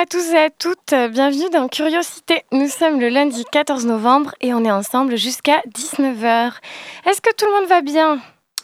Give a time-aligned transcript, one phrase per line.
[0.00, 2.42] À tous et à toutes, bienvenue dans Curiosité.
[2.52, 6.52] Nous sommes le lundi 14 novembre et on est ensemble jusqu'à 19h.
[7.04, 8.18] Est-ce que tout le monde va bien?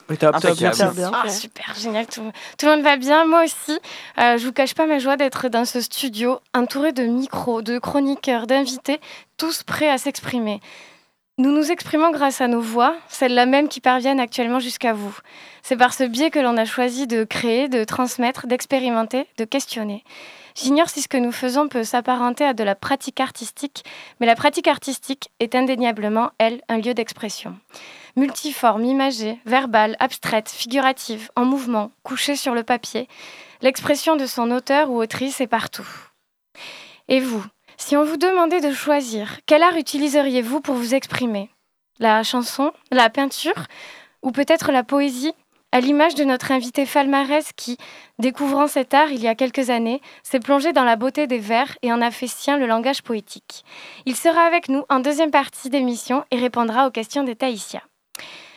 [0.08, 0.77] Oui, top, top, Impeccable.
[0.77, 1.12] bien, bien.
[1.12, 2.22] Ah, super, génial, tout,
[2.56, 3.78] tout le monde va bien, moi aussi.
[4.18, 7.78] Euh, je vous cache pas ma joie d'être dans ce studio, entouré de micros, de
[7.78, 8.98] chroniqueurs, d'invités,
[9.36, 10.62] tous prêts à s'exprimer.
[11.36, 15.14] Nous nous exprimons grâce à nos voix, celles-là même qui parviennent actuellement jusqu'à vous.
[15.62, 20.02] C'est par ce biais que l'on a choisi de créer, de transmettre, d'expérimenter, de questionner.
[20.56, 23.84] J'ignore si ce que nous faisons peut s'apparenter à de la pratique artistique,
[24.18, 27.58] mais la pratique artistique est indéniablement, elle, un lieu d'expression.
[28.16, 33.06] Multiforme, imagée, verbale, abstraite, figurative, en mouvement, couchée sur le papier,
[33.60, 35.88] l'expression de son auteur ou autrice est partout.
[37.08, 37.44] Et vous,
[37.77, 41.50] si on vous demandait de choisir, quel art utiliseriez-vous pour vous exprimer?
[41.98, 43.66] La chanson, la peinture?
[44.22, 45.34] Ou peut-être la poésie?
[45.77, 47.77] À l'image de notre invité Falmarès qui,
[48.19, 51.77] découvrant cet art il y a quelques années, s'est plongé dans la beauté des vers
[51.83, 53.62] et en a fait sien le langage poétique.
[54.06, 57.83] Il sera avec nous en deuxième partie d'émission et répondra aux questions des Taïsia.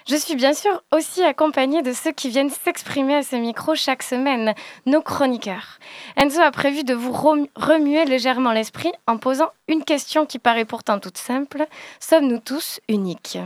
[0.07, 4.01] Je suis bien sûr aussi accompagnée de ceux qui viennent s'exprimer à ce micro chaque
[4.01, 4.53] semaine,
[4.85, 5.77] nos chroniqueurs.
[6.15, 10.63] Enzo a prévu de vous rem- remuer légèrement l'esprit en posant une question qui paraît
[10.63, 11.67] pourtant toute simple.
[11.99, 13.39] Sommes-nous tous uniques?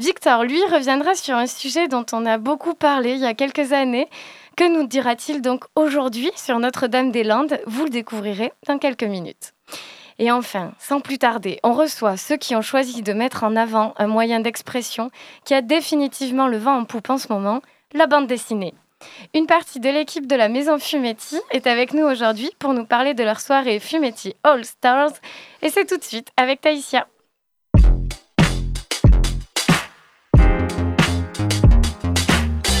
[0.00, 3.72] Victor, lui, reviendra sur un sujet dont on a beaucoup parlé il y a quelques
[3.72, 4.08] années.
[4.56, 9.54] Que nous dira-t-il donc aujourd'hui sur Notre-Dame-des-Landes Vous le découvrirez dans quelques minutes.
[10.20, 13.92] Et enfin, sans plus tarder, on reçoit ceux qui ont choisi de mettre en avant
[13.96, 15.10] un moyen d'expression
[15.44, 17.60] qui a définitivement le vent en poupe en ce moment,
[17.92, 18.74] la bande dessinée.
[19.34, 23.14] Une partie de l'équipe de la Maison Fumetti est avec nous aujourd'hui pour nous parler
[23.14, 25.12] de leur soirée Fumetti All Stars.
[25.62, 27.08] Et c'est tout de suite avec Taïsia.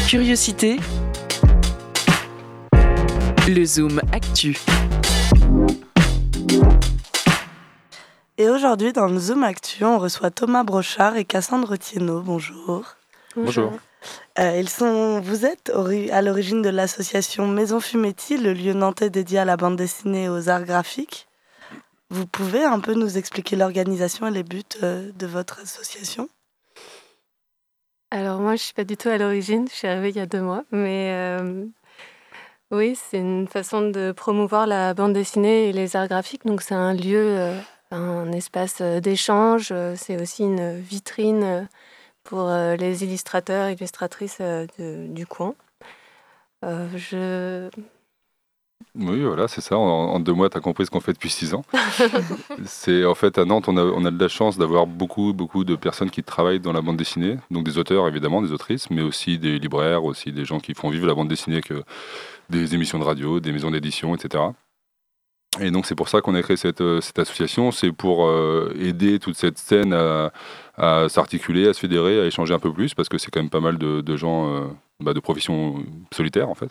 [0.08, 0.78] Curiosité,
[3.46, 4.58] le Zoom Actu.
[8.38, 12.22] Et aujourd'hui, dans le Zoom Actu, on reçoit Thomas Brochard et Cassandre Thienot.
[12.22, 12.86] Bonjour.
[13.36, 13.70] Bonjour.
[14.38, 15.70] Euh, ils sont, vous êtes
[16.10, 20.28] à l'origine de l'association Maison Fumetti, le lieu nantais dédié à la bande dessinée et
[20.30, 21.28] aux arts graphiques.
[22.08, 26.30] Vous pouvez un peu nous expliquer l'organisation et les buts euh, de votre association?
[28.10, 30.26] Alors moi, je suis pas du tout à l'origine, je suis arrivée il y a
[30.26, 31.66] deux mois, mais euh,
[32.70, 36.46] oui, c'est une façon de promouvoir la bande dessinée et les arts graphiques.
[36.46, 37.60] Donc c'est un lieu, euh,
[37.90, 41.68] un espace euh, d'échange, c'est aussi une vitrine
[42.24, 44.40] pour les illustrateurs illustratrices
[44.78, 45.54] du coin.
[46.62, 47.70] Je...
[49.00, 49.78] Oui, voilà, c'est ça.
[49.78, 51.64] En, en deux mois, tu as compris ce qu'on fait depuis six ans.
[52.64, 55.64] c'est en fait à Nantes, on a, on a de la chance d'avoir beaucoup, beaucoup
[55.64, 57.36] de personnes qui travaillent dans la bande dessinée.
[57.52, 60.90] Donc des auteurs, évidemment, des autrices, mais aussi des libraires, aussi des gens qui font
[60.90, 61.84] vivre la bande dessinée, que
[62.50, 64.44] des émissions de radio, des maisons d'édition, etc.
[65.60, 68.74] Et donc c'est pour ça qu'on a créé cette, euh, cette association, c'est pour euh,
[68.78, 70.32] aider toute cette scène à,
[70.76, 73.50] à s'articuler, à se fédérer, à échanger un peu plus, parce que c'est quand même
[73.50, 74.66] pas mal de, de gens euh,
[75.00, 76.70] bah, de professions solitaires en fait.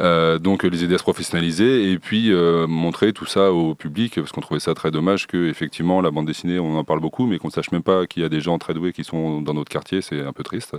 [0.00, 4.14] Euh, donc les aider à se professionnaliser et puis euh, montrer tout ça au public,
[4.14, 7.26] parce qu'on trouvait ça très dommage que effectivement la bande dessinée, on en parle beaucoup,
[7.26, 9.52] mais qu'on sache même pas qu'il y a des gens très doués qui sont dans
[9.54, 10.76] notre quartier, c'est un peu triste.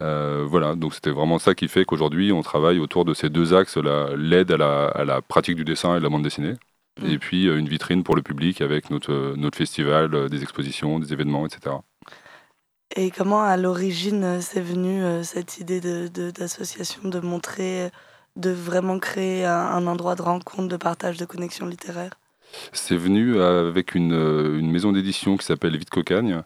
[0.00, 3.54] Euh, voilà, donc c'était vraiment ça qui fait qu'aujourd'hui on travaille autour de ces deux
[3.54, 6.54] axes, la- l'aide à la, à la pratique du dessin et de la bande dessinée,
[7.00, 7.06] Mm.
[7.10, 11.46] et puis une vitrine pour le public avec notre, notre festival, des expositions, des événements,
[11.46, 11.76] etc.
[12.94, 17.84] Et comment à l'origine euh, c'est venu euh, cette idée de- de- d'association de, montrer,
[17.84, 17.88] euh,
[18.36, 22.12] de vraiment créer un, endroit de rencontre, de partage, de connexion littéraire?
[22.72, 26.42] C'est venu avec une, euh, une maison d'édition qui s'appelle Vite Cocagne,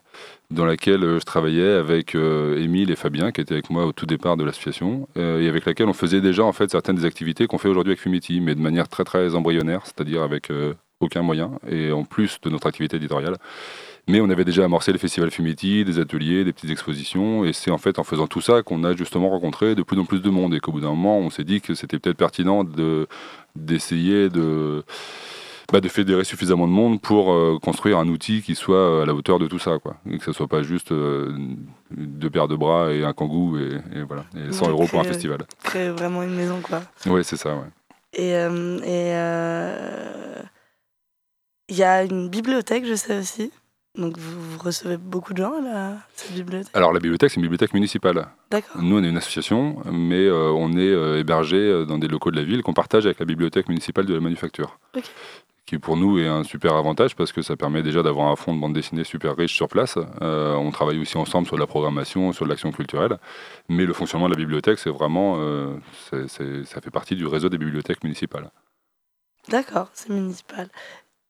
[0.49, 3.91] dans laquelle euh, je travaillais avec euh, Émile et Fabien, qui étaient avec moi au
[3.91, 7.03] tout départ de l'association, euh, et avec laquelle on faisait déjà en fait certaines des
[7.03, 10.75] activités qu'on fait aujourd'hui avec Fumetti, mais de manière très très embryonnaire, c'est-à-dire avec euh,
[11.01, 13.35] aucun moyen, et en plus de notre activité éditoriale.
[14.09, 17.71] Mais on avait déjà amorcé le festival Fumetti, des ateliers, des petites expositions, et c'est
[17.71, 20.29] en fait en faisant tout ça qu'on a justement rencontré de plus en plus de
[20.29, 23.07] monde, et qu'au bout d'un moment, on s'est dit que c'était peut-être pertinent de
[23.55, 24.83] d'essayer de
[25.73, 29.13] bah, de fédérer suffisamment de monde pour euh, construire un outil qui soit à la
[29.13, 29.97] hauteur de tout ça, quoi.
[30.09, 31.35] Et que ce soit pas juste euh,
[31.91, 35.01] deux paires de bras et un kangou et, et voilà, et 100 Ouais, euros pour
[35.01, 35.39] un festival.
[35.63, 36.81] Créer vraiment une maison, quoi.
[37.07, 37.67] Ouais, c'est ça, ouais.
[38.13, 40.41] Et et, euh,
[41.67, 43.51] il y a une bibliothèque, je sais aussi.
[43.97, 46.75] Donc vous, recevez beaucoup de gens à cette bibliothèque?
[46.75, 48.27] Alors la bibliothèque, c'est une bibliothèque municipale.
[48.51, 48.81] D'accord.
[48.81, 52.61] Nous, on est une association, mais on est hébergé dans des locaux de la ville
[52.61, 54.79] qu'on partage avec la bibliothèque municipale de la manufacture.
[54.95, 55.03] Ok
[55.67, 58.55] qui pour nous est un super avantage parce que ça permet déjà d'avoir un fond
[58.55, 59.99] de bande dessinée super riche sur place.
[60.21, 63.19] Euh, on travaille aussi ensemble sur la programmation, sur l'action culturelle,
[63.67, 65.77] mais le fonctionnement de la bibliothèque, c'est vraiment, euh,
[66.09, 68.49] ça fait partie du réseau des bibliothèques municipales.
[69.49, 70.69] D'accord, c'est municipal.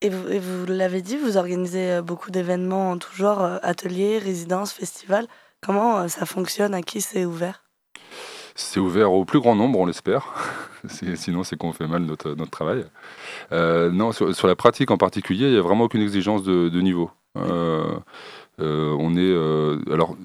[0.01, 5.27] Et vous, l'avez dit, vous organisez euh, beaucoup d'événements en tout genre, ateliers, résidences, festivals.
[5.61, 6.73] Comment ça fonctionne?
[6.73, 7.67] À qui c'est ouvert?
[8.59, 10.33] C'est ouvert au plus grand nombre, on l'espère.
[10.87, 12.85] Sinon, c'est qu'on fait mal notre, notre travail.
[13.51, 17.11] Euh, non, sur, la pratique en particulier, il n'y a vraiment aucune exigence de, niveau.
[17.37, 17.95] Euh,
[18.59, 19.93] euh, on est.
[19.93, 20.17] alors.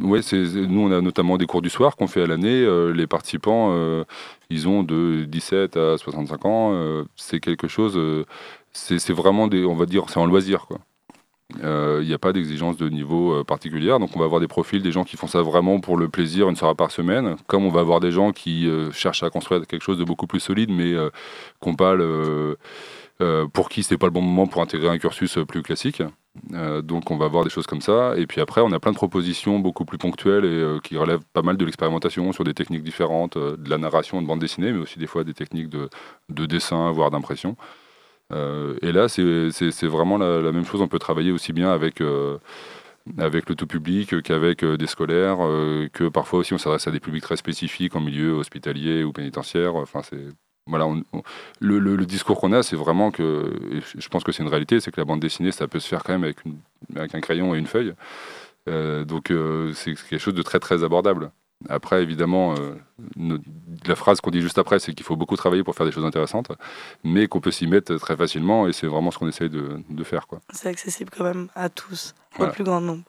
[0.00, 2.66] Ouais, nous on a notamment des cours du soir qu'on fait à l'année.
[2.92, 3.72] les participants,
[4.50, 7.04] ils ont de 17 à 65 ans.
[7.14, 7.96] c'est quelque chose.
[8.74, 10.66] C'est vraiment des, on va dire, c'est en loisir.
[11.62, 13.98] Euh, il n'y a pas d'exigence de niveau euh, particulière.
[13.98, 16.48] Donc on va avoir des profils, des gens qui font ça vraiment pour le plaisir,
[16.48, 19.66] une soirée par semaine, comme on va avoir des gens qui euh, cherchent à construire
[19.66, 20.94] quelque chose de beaucoup plus solide, mais
[21.60, 21.94] qu'on pas
[23.52, 26.02] pour qui c'est pas le bon moment pour intégrer un cursus plus classique.
[26.82, 28.14] donc on va avoir des choses comme ça.
[28.16, 31.42] Et puis après, on a plein de propositions beaucoup plus ponctuelles et qui relèvent pas
[31.42, 34.98] mal de l'expérimentation sur des techniques différentes, de la narration de bande dessinée, mais aussi
[34.98, 35.88] des fois des techniques de,
[36.28, 37.56] de dessin, voire d'impression.
[38.32, 40.80] Euh, et là, c'est vraiment la, même chose.
[40.80, 42.38] On peut travailler aussi bien avec euh,
[43.18, 45.38] avec le tout public qu'avec euh, des scolaires,
[45.92, 49.74] que parfois aussi on s'adresse à des publics très spécifiques en milieu hospitalier ou pénitentiaire.
[49.76, 50.28] Enfin, c'est
[50.66, 50.88] voilà,
[51.60, 53.52] le, discours qu'on a, c'est vraiment que,
[53.98, 56.02] je pense que c'est une réalité, c'est que la bande dessinée, ça peut se faire
[56.02, 56.38] quand même avec,
[56.96, 57.92] avec un crayon et une feuille.
[58.66, 59.30] donc
[59.74, 61.30] c'est quelque chose de très très abordable.
[61.68, 62.74] Après, évidemment, euh,
[63.86, 66.04] la phrase qu'on dit juste après, c'est qu'il faut beaucoup travailler pour faire des choses
[66.04, 66.48] intéressantes,
[67.04, 70.26] mais qu'on peut s'y mettre très facilement, et c'est vraiment ce qu'on essaye de, faire.
[70.52, 73.04] C'est accessible quand même à tous, au plus grand nombre.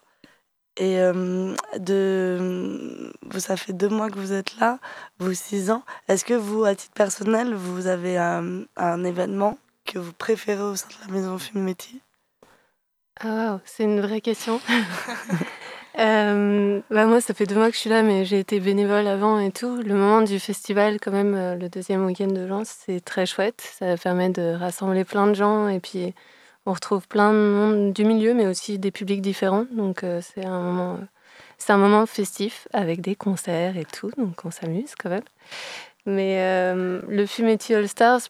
[0.78, 4.80] Et euh, de, vous, ça fait deux mois que vous êtes là,
[5.20, 5.84] vous six ans.
[6.10, 10.88] Est-ce que vous, à titre personnel, vous avez un, événement que vous préférez au sein
[10.88, 12.02] de la maison Fumetti
[13.22, 14.60] Ah, c'est une vraie question.
[15.98, 19.08] Euh, bah moi, ça fait deux mois que je suis là, mais j'ai été bénévole
[19.08, 19.78] avant et tout.
[19.82, 23.62] Le moment du festival, quand même, euh, le deuxième week-end de Lens, c'est très chouette.
[23.62, 26.14] Ça permet de rassembler plein de gens et puis
[26.66, 29.66] on retrouve plein de monde du milieu, mais aussi des publics différents.
[29.72, 31.00] Donc euh, c'est un moment,
[31.58, 35.24] c'est un moment festif avec des concerts et tout, donc on s'amuse quand même.
[36.08, 36.38] Mais
[36.76, 38.22] le Fumetti All Stars,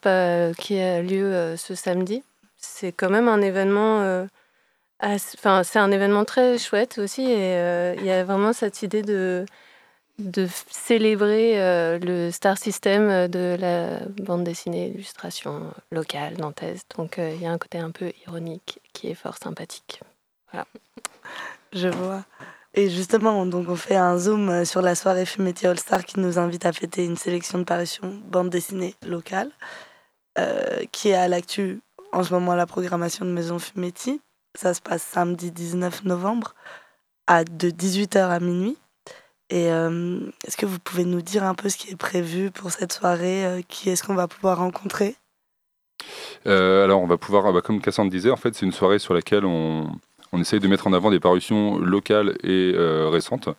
[0.57, 2.23] qui a lieu ce samedi,
[2.55, 4.27] c'est quand même un événement
[5.01, 9.01] enfin, c'est un événement très chouette aussi et euh, il y a vraiment cette idée
[9.01, 9.45] de,
[10.69, 16.83] célébrer euh, le star system de la bande dessinée illustration locale nantaise.
[16.97, 20.01] Donc euh, il y a un côté un peu ironique qui est fort sympathique.
[20.51, 20.65] Voilà.
[21.73, 22.23] Je vois.
[22.73, 26.37] Et justement, donc on fait un zoom sur la soirée Fumetti All Star qui nous
[26.39, 29.49] invite à fêter une sélection de parutions bande dessinée locale
[30.91, 31.79] qui est à l'actu
[32.11, 34.19] en ce moment la programmation de Maison Fumetti.
[34.55, 36.55] Ça se passe samedi 19 novembre
[37.27, 38.77] à de 18h à minuit.
[39.49, 42.71] Et euh, est-ce que vous pouvez nous dire un peu ce qui est prévu pour
[42.71, 45.15] cette soirée euh, Qui est-ce qu'on va pouvoir rencontrer?
[46.47, 49.13] Euh, Alors, on va pouvoir, bah, comme Cassandre disait, en fait, c'est une soirée sur
[49.13, 49.89] laquelle on,
[50.31, 53.49] on essaye de mettre en avant des parutions locales et récentes,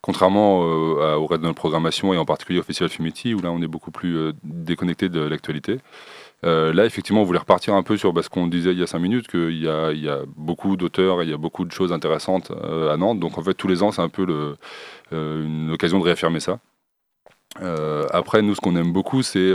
[0.00, 3.62] contrairement au reste de notre programmation et en particulier au Festival Fumetti, où là, on
[3.62, 5.78] est beaucoup plus déconnecté de l'actualité.
[6.46, 8.86] Euh, là, effectivement, on voulait repartir un peu sur ce qu'on disait il y a
[8.86, 12.52] cinq minutes, qu'il y a, beaucoup d'auteurs et il y a beaucoup de choses intéressantes
[12.52, 13.18] euh, à Nantes.
[13.18, 14.26] Donc, en fait, tous les ans, c'est un peu
[15.12, 16.60] euh, une occasion de réaffirmer ça.
[18.12, 19.52] après, nous, ce qu'on aime beaucoup, c'est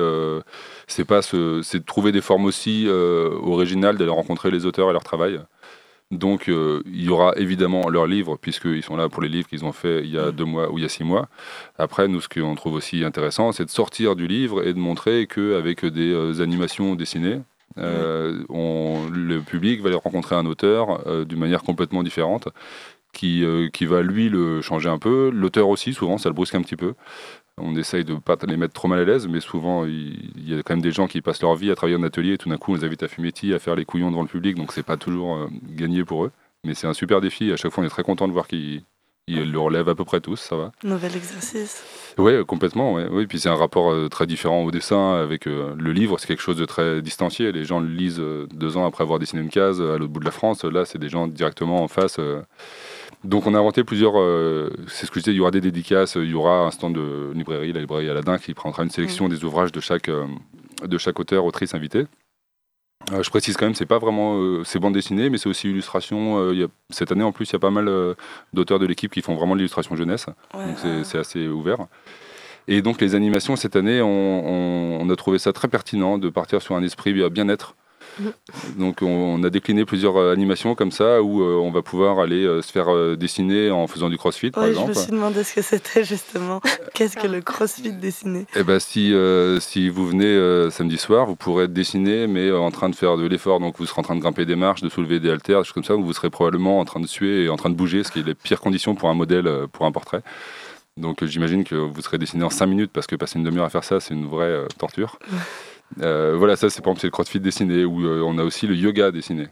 [1.08, 5.40] pas c'est de trouver des formes aussi originales, d'aller rencontrer les auteurs et leur travail.
[6.12, 9.64] Donc, euh, il y aura évidemment leurs livres, puisqu'ils sont là pour les livres qu'ils
[9.64, 10.32] ont fait il y a mm.
[10.32, 11.30] deux mois ou il y a six mois.
[11.78, 15.26] Après, nous, ce qu'on trouve aussi intéressant, c'est de sortir du livre et de montrer
[15.28, 17.40] qu'avec des euh, animations dessinées,
[17.78, 22.50] euh, on, le public va aller rencontrer un auteur d'une manière complètement différente.
[23.14, 26.62] Qui, qui va lui le changer un peu, l'auteur aussi, souvent ça le brusque un
[26.62, 26.94] petit peu.
[27.62, 30.54] On essaye de ne pas les mettre trop mal à l'aise, mais souvent, il, y
[30.54, 32.50] a quand même des gens qui passent leur vie à travailler en atelier et tout
[32.50, 34.72] d'un coup, on les invite à Fumetti, à faire les couillons devant le public, donc
[34.72, 36.32] c'est pas toujours euh, gagné pour eux.
[36.64, 37.52] Mais c'est un super défi.
[37.52, 38.84] À chaque fois, on est très content de voir qu'ils
[39.28, 40.72] le relèvent à peu près tous, ça va.
[40.84, 41.84] Nouvel exercice.
[42.18, 42.94] Oui, complètement.
[42.94, 43.08] Ouais.
[43.10, 46.20] Oui, puis c'est un rapport euh, très différent au dessin avec euh, le livre.
[46.20, 47.52] C'est quelque chose de très distancié.
[47.52, 48.22] Les gens le lisent
[48.54, 50.64] deux ans après avoir dessiné une case à l'autre bout de la France.
[50.64, 52.20] Là, c'est des gens directement en face.
[53.24, 55.62] Donc on a inventé plusieurs, euh, c'est ce que je disais, il y aura des
[55.62, 59.26] dédicaces, il y aura un stand de librairie, la librairie Aladin, qui prendra une sélection
[59.28, 59.30] mm.
[59.30, 60.26] des ouvrages de chaque, euh,
[60.84, 62.08] de chaque auteur, autrice invité.
[63.12, 65.70] Euh, je précise quand même, c'est pas vraiment euh, c'est bande dessinée, mais c'est aussi
[65.70, 66.40] illustration.
[66.40, 67.90] Euh, y a- cette année en plus, il y a pas mal
[68.54, 70.26] d'auteurs de l'équipe qui font vraiment de l'illustration jeunesse,
[70.56, 71.86] Ouais, donc c'est- assez ouvert.
[72.68, 76.30] Et donc les animations cette année, on, on- on a trouvé ça très pertinent de
[76.30, 77.76] partir sur un esprit bien- bien-être.
[78.78, 82.20] Donc on, on a décliné plusieurs euh, animations comme ça où euh, on va pouvoir
[82.20, 84.90] aller euh, se faire euh, dessiner en faisant du crossfit par Oui, je exemple.
[84.90, 86.62] me suis demandé ce que c'était justement.
[86.94, 88.46] Qu'est-ce que le crossfit dessiné?
[88.56, 89.14] Eh ben, si,
[89.60, 93.26] si vous venez samedi soir, vous pourrez être dessiné, mais en train de faire de
[93.26, 93.60] l'effort.
[93.60, 95.74] Donc, vous serez en train de grimper des marches, de soulever des haltères, des choses
[95.74, 98.12] comme ça, vous serez probablement en train de suer et en train de bouger, ce
[98.12, 100.22] qui est les pires conditions pour un modèle, pour un portrait.
[100.98, 103.70] Donc, j'imagine que vous serez dessiné en 5 minutes, parce que passer une demi-heure à
[103.70, 105.18] faire ça, c'est une vraie torture.
[106.02, 108.76] Euh, voilà, ça, c'est par exemple le crossfit dessiné, où euh, on a aussi le
[108.76, 109.48] yoga dessiné.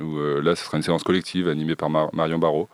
[0.00, 2.68] Où, euh, là, ce sera une séance collective animée par Mar- Marion Barrault.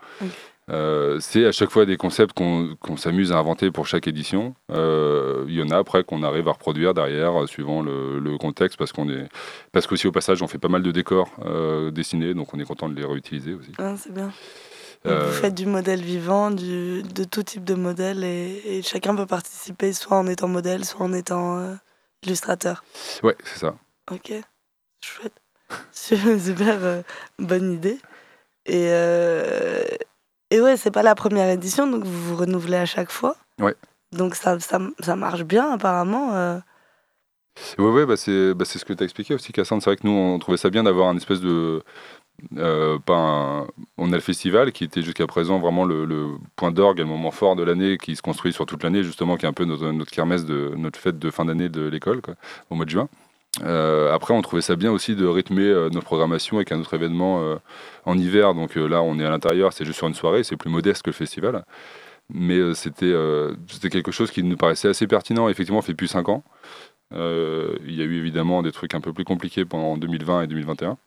[1.19, 4.53] C'est à chaque fois des concepts qu'on qu'on s'amuse à inventer pour chaque édition.
[4.69, 8.91] Il y en a après qu'on arrive à reproduire derrière, suivant le, le contexte, parce
[8.91, 9.29] qu'on est,
[9.71, 11.29] parce qu'aussi au passage, on fait pas mal de décors
[11.93, 13.71] dessinés, donc on est content de les réutiliser aussi.
[13.77, 14.31] Ah, C'est bien.
[15.05, 19.25] Vous faites du modèle vivant, du, de tout type de modèle, et, et chacun peut
[19.25, 21.77] participer soit en étant modèle, soit en étant
[22.23, 22.83] illustrateur.
[23.23, 23.75] ouais, c'est ça.
[24.11, 24.31] Ok,
[25.03, 25.33] chouette.
[25.91, 27.01] Super euh,
[27.39, 27.99] bonne idée.
[28.65, 29.83] Et, euh,
[30.49, 33.35] et ouais, c'est pas la première édition, donc vous vous renouvelez à chaque fois.
[33.59, 33.75] Ouais.
[34.13, 36.33] Donc ça, ça, ça marche bien apparemment.
[36.35, 36.59] euh.
[37.79, 39.81] Ouais, ouais, bah c'est bah c'est ce que tu as expliqué aussi, Cassandre.
[39.81, 41.81] C'est vrai que nous, on trouvait ça bien d'avoir un espèce de.
[42.57, 42.97] Euh,
[43.97, 47.31] on a le festival qui était jusqu'à présent vraiment le, point d'orgue et le moment
[47.31, 50.11] fort de l'année qui se construit sur toute l'année, justement, qui est un peu notre,
[50.11, 52.21] kermesse, de, notre fête de fin d'année de l'école,
[52.69, 53.09] au mois de juin.
[53.63, 56.93] Euh, après, on trouvait ça bien aussi de rythmer euh, notre programmation avec un autre
[56.93, 57.55] événement euh,
[58.05, 58.53] en hiver.
[58.53, 61.09] Donc là, on est à l'intérieur, c'est juste sur une soirée, c'est plus modeste que
[61.09, 61.65] le festival.
[62.29, 63.13] Mais c'était
[63.89, 65.47] quelque chose qui nous paraissait assez pertinent.
[65.47, 66.43] Effectivement, on fait plus 5 ans.
[67.11, 70.97] Il y a eu évidemment des trucs un peu plus compliqués pendant 2020 et 2021.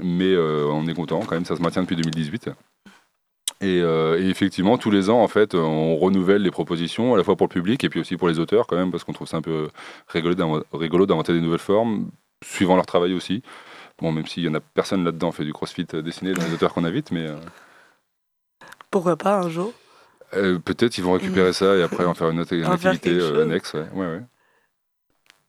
[0.00, 2.50] Mais euh, on est content quand même, ça se maintient depuis 2018.
[3.60, 7.22] Et, euh, et effectivement, tous les ans, en fait, on renouvelle les propositions, à la
[7.24, 9.28] fois pour le public et puis aussi pour les auteurs, quand même, parce qu'on trouve
[9.28, 9.68] ça un peu
[10.08, 12.10] rigolo d'inv- rigolo d'inventer des nouvelles formes,
[12.44, 13.42] suivant leur travail aussi.
[14.00, 16.52] Bon, même s'il y en a personne là-dedans fait du crossfit euh, dessiné dans les
[16.54, 17.36] auteurs qu'on invite, mais euh,
[18.90, 19.72] Pourquoi pas un jour?
[20.34, 23.10] Euh, peut-être ils vont récupérer ça et après en faire une autre une activité
[23.42, 23.74] annexe.
[23.74, 24.22] Ouais, ouais, ouais.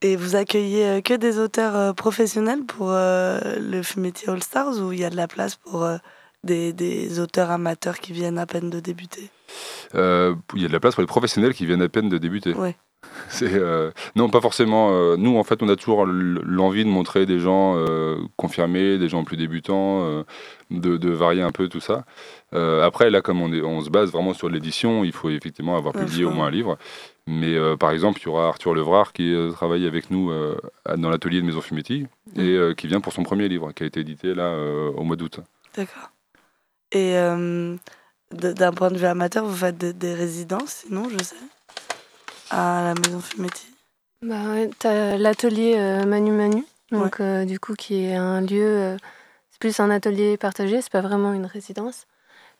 [0.03, 4.77] Et vous accueillez euh, que des auteurs euh, professionnels pour euh, le Fumetti All Stars
[4.81, 5.87] ou il y a de la place pour
[6.43, 9.29] des, des auteurs amateurs qui viennent à peine de débuter?
[9.95, 12.17] Euh, Il y a de la place pour les professionnels qui viennent à peine de
[12.17, 12.53] débuter.
[12.53, 12.75] Ouais.
[13.29, 14.89] C'est, euh, non, pas forcément.
[14.91, 19.09] euh, nous, en fait, on a toujours l'envie de montrer des gens euh, confirmés, des
[19.09, 20.23] gens plus débutants,
[20.71, 22.05] de, de varier un peu tout ça.
[22.53, 25.93] Après, là, comme on, est, on se base vraiment sur l'édition, il faut effectivement avoir
[25.93, 26.77] publié au moins un livre.
[27.25, 30.57] Mais euh, par exemple, il y aura Arthur Levrard qui euh, travaille avec nous euh,
[30.97, 33.85] dans l'atelier de Maison Fumetti et euh, qui vient pour son premier livre, qui a
[33.85, 35.39] été édité là euh, au mois d'août.
[35.75, 36.11] D'accord.
[36.91, 37.75] Et euh,
[38.31, 41.35] d'un point de vue amateur, vous faites des- des résidences, sinon, je sais,
[42.49, 43.67] à la Maison Fumetti?
[44.21, 48.63] Bah ouais, t'as l'atelier euh, Manu Manu, donc euh, du coup qui est un lieu,
[48.63, 48.97] euh,
[49.49, 52.05] c'est plus un atelier partagé, c'est pas vraiment une résidence,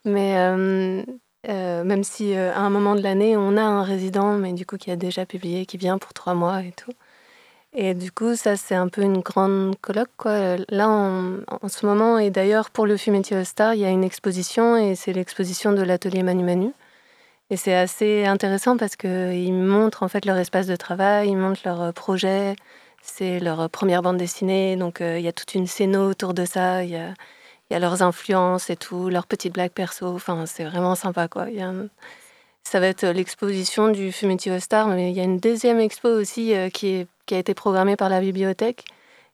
[0.04, 1.06] mais
[1.50, 4.66] euh, même si euh, à un moment de l'année on a un résident, mais du
[4.66, 6.94] coup qui a déjà publié, qui vient pour trois mois et tout.
[7.76, 10.12] Et du coup, ça, c'est un peu une grande colloque.
[10.18, 10.58] Quoi.
[10.70, 14.04] Là, en ce moment, et d'ailleurs, pour le Fumetti All Star, il y a une
[14.04, 16.72] exposition, et c'est l'exposition de l'atelier Manu Manu.
[17.50, 21.62] Et c'est assez intéressant parce qu'ils montrent en fait leur espace de travail, ils montrent
[21.66, 22.56] leur euh, projet.
[23.02, 26.84] C'est leur première bande dessinée, donc il y a toute une scéno autour de ça.
[27.70, 30.08] Il y a leurs influences et tout, leurs petites blagues perso.
[30.08, 31.50] Enfin, c'est vraiment sympa, quoi.
[31.50, 31.88] Il y a un-
[32.66, 36.08] Ça va être l'exposition du Fumetti All Star, mais il y a une deuxième expo
[36.08, 38.86] aussi euh, qui, est, qui a été programmée par la bibliothèque.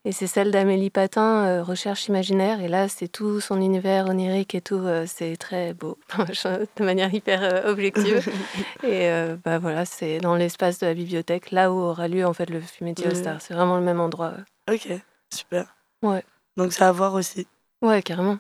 [0.06, 2.62] Et c'est celle d'Amélie Patin, euh, Recherche imaginaire.
[2.62, 4.80] Et là, c'est tout son univers onirique et tout.
[4.80, 8.26] euh, c'est très beau, de manière hyper euh, objective.
[8.84, 12.34] et euh, bah, voilà, c'est dans l'espace de la bibliothèque, là où aura lieu en
[12.34, 13.42] fait le Fumetti Le- Star.
[13.42, 14.34] C'est vraiment le même endroit.
[14.72, 14.88] Ok,
[15.32, 15.76] super.
[16.02, 16.24] Ouais.
[16.58, 17.46] Donc c'est à voir aussi.
[17.82, 18.40] Ouais, carrément.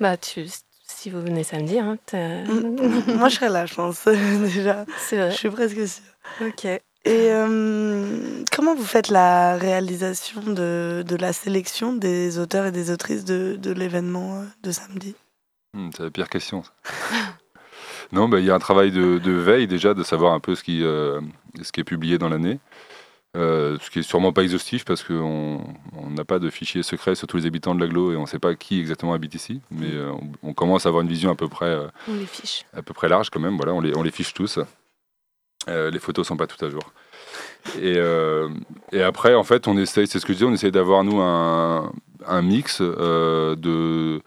[0.00, 0.46] Bah, tu,
[0.86, 4.84] si vous venez samedi, hein, Moi, je serai là, je pense, déjà.
[4.98, 5.30] c'est Je vrai.
[5.32, 6.04] suis presque sûre.
[6.40, 6.64] Ok.
[6.64, 12.90] Et euh, comment vous faites la réalisation de, de la sélection des auteurs et des
[12.90, 15.14] autrices de, de l'événement euh, de samedi?
[15.74, 16.62] Hmm, c'est la pire question.
[16.64, 16.70] ça.
[18.12, 20.54] non, bah, il y a un travail de, de veille déjà, de savoir un peu
[20.54, 21.20] ce qui, euh,
[21.62, 22.58] ce qui est publié dans l'année.
[23.36, 25.60] Euh, ce qui est sûrement pas exhaustif parce qu'on
[25.94, 28.26] on n'a pas de fichier secret sur tous les habitants de l'agglo et on ne
[28.26, 29.60] sait pas qui exactement habite ici.
[29.70, 32.26] Mais euh, on, on commence à avoir une vision à peu près, euh, On les
[32.26, 32.64] fiche.
[32.72, 33.56] à peu près large quand même.
[33.56, 34.58] Voilà, on les, on les fiche tous.
[35.66, 36.94] Les photos sont pas toutes à jour.
[37.82, 37.98] Et,
[38.92, 41.20] et après, en fait, on essaye, c'est ce que je disais, on essaye d'avoir nous
[41.20, 41.92] un,
[42.26, 44.22] un mix de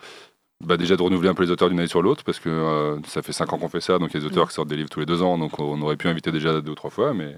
[0.66, 3.00] bah déjà de renouveler un peu les auteurs d'une année sur l'autre, parce que euh,
[3.08, 4.48] ça fait cinq ans qu'on fait ça, donc il y a des auteurs mm.
[4.50, 6.72] qui sortent des livres tous les deux ans, donc on aurait pu inviter déjà deux
[6.72, 7.36] ou trois fois, mais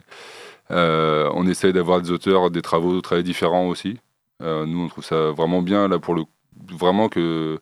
[0.69, 3.97] on essaye d'avoir des auteurs, des travaux très différents aussi.
[4.41, 6.23] Euh, nous, on trouve ça vraiment bien, là, pour le
[6.71, 7.59] vraiment que,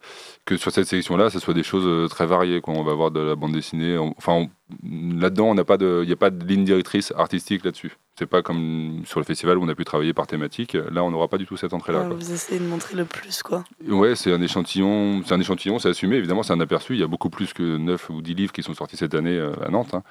[0.52, 2.60] que sur cette sélection-là, ce soit des choses très variées.
[2.60, 2.74] Quoi.
[2.74, 3.98] On va avoir de la bande dessinée.
[3.98, 4.48] enfin,
[4.84, 7.98] là-dedans, il n'y a pas de ligne directrice artistique là-dessus.
[8.20, 10.74] C'est pas comme sur le festival où on a pu travailler par thématique.
[10.92, 12.10] Là, on n'aura pas du tout cette entrée-là.
[12.10, 13.64] vous essayez de montrer le plus, quoi.
[13.88, 16.18] Ouais, c'est un échantillon, c'est un échantillon, c'est assumé.
[16.18, 16.94] Évidemment, c'est un aperçu.
[16.94, 19.38] Il y a beaucoup plus que 9 ou 10 livres qui sont sortis cette année
[19.38, 19.94] euh, à Nantes.
[19.94, 20.04] Hein.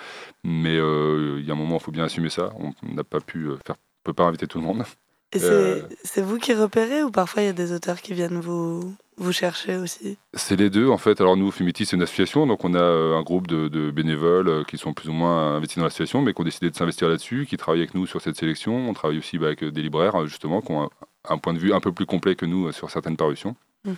[0.42, 2.50] Mais euh, il y a un moment, il faut bien assumer ça.
[2.58, 4.84] On n'a pas pu euh, faire, peut pas inviter tout le monde.
[5.32, 8.94] Et c'est vous qui repérez ou parfois il y a des auteurs qui viennent vous
[9.20, 10.16] vous cherchez aussi?
[10.32, 11.20] C'est les deux en fait.
[11.20, 14.64] Alors nous, Fumiti, c'est une association, donc on a euh, un groupe de, bénévoles euh,
[14.64, 17.46] qui sont plus ou moins investis dans l'association, mais qui ont décidé de s'investir là-dessus,
[17.46, 18.88] qui travaillent avec nous sur cette sélection.
[18.88, 20.88] On travaille aussi bah, avec des libraires, justement, qui ont
[21.28, 23.54] un, point de vue un peu plus complet que nous euh, sur certaines parutions.
[23.84, 23.92] Mmh.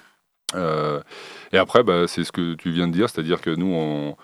[1.53, 4.17] et après, bah, c'est ce que tu viens de dire, c'est-à-dire que nous, on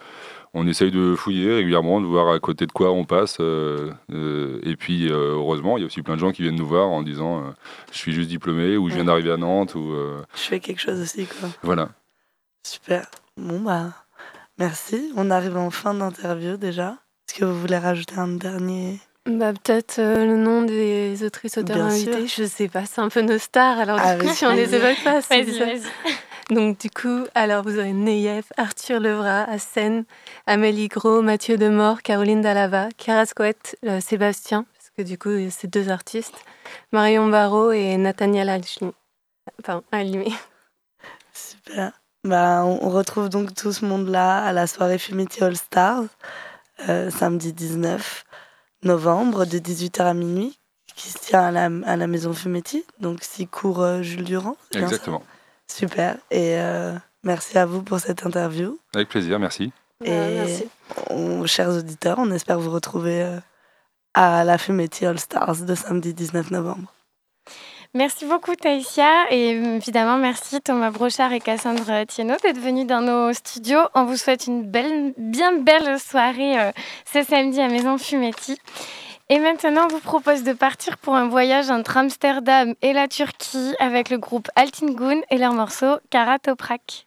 [0.55, 3.37] on essaye de fouiller régulièrement, de voir à côté de quoi on passe.
[3.41, 6.57] Euh, euh, et puis, euh, heureusement, il y a aussi plein de gens qui viennent
[6.57, 7.43] nous voir en disant
[7.93, 9.75] Je suis juste diplômé ou je viens d'arriver à Nantes.
[9.75, 9.95] Ou,
[10.35, 11.27] Je fais quelque chose aussi.
[11.27, 11.49] Quoi.
[11.63, 11.91] Voilà.
[12.63, 13.07] Super.
[13.37, 13.93] Bon, bah,
[14.59, 15.13] merci.
[15.17, 16.97] On arrive en fin d'interview déjà.
[17.29, 18.99] Est-ce que vous voulez rajouter un dernier?
[19.27, 22.27] Bah, Peut-être le nom des autrices auteurs invités.
[22.27, 23.79] Je sais pas, c'est un peu nos stars.
[23.79, 25.45] Alors, du coup, si on les évoque pas, c'est
[26.51, 30.05] donc du coup, alors vous aurez Neyef, Arthur Levra, Assen,
[30.47, 35.91] Amélie Gros, Mathieu Demort, Caroline Dalava, Carascoët, euh, Sébastien, parce que du coup c'est deux
[35.91, 36.37] artistes,
[36.93, 38.93] Marion Barrault et Nathaniel Alchimi.
[39.61, 40.35] Enfin, Alimi.
[41.33, 41.93] Super.
[42.25, 46.05] Bah, on retrouve donc tout ce monde-là à la soirée Fumiti All Stars,
[46.89, 48.25] euh, samedi 19
[48.83, 50.59] novembre, de 18h à minuit,
[50.95, 54.57] qui se tient à la, à la maison Fumetti, donc si court euh, Jules Durand.
[54.75, 55.23] Exactement.
[55.71, 56.17] Super.
[56.31, 58.79] Et euh, merci à vous pour cette interview.
[58.95, 59.73] Avec plaisir, merci.
[60.05, 60.39] Et
[61.47, 63.39] chers auditeurs, on espère vous retrouver euh,
[64.15, 66.93] à la Fumetti All Stars de samedi 19 novembre.
[67.95, 73.33] Merci beaucoup Taïsia et évidemment merci Thomas Brochard et Cassandre Thienot d'être venus dans nos
[73.33, 73.81] studios.
[73.95, 76.71] On vous souhaite une belle, bien belle soirée euh,
[77.11, 78.59] ce samedi à Maison Fumetti.
[79.31, 83.75] Et maintenant, on vous propose de partir pour un voyage entre Amsterdam et la Turquie
[83.79, 87.07] avec le groupe Altingun et leur morceau Karatoprak.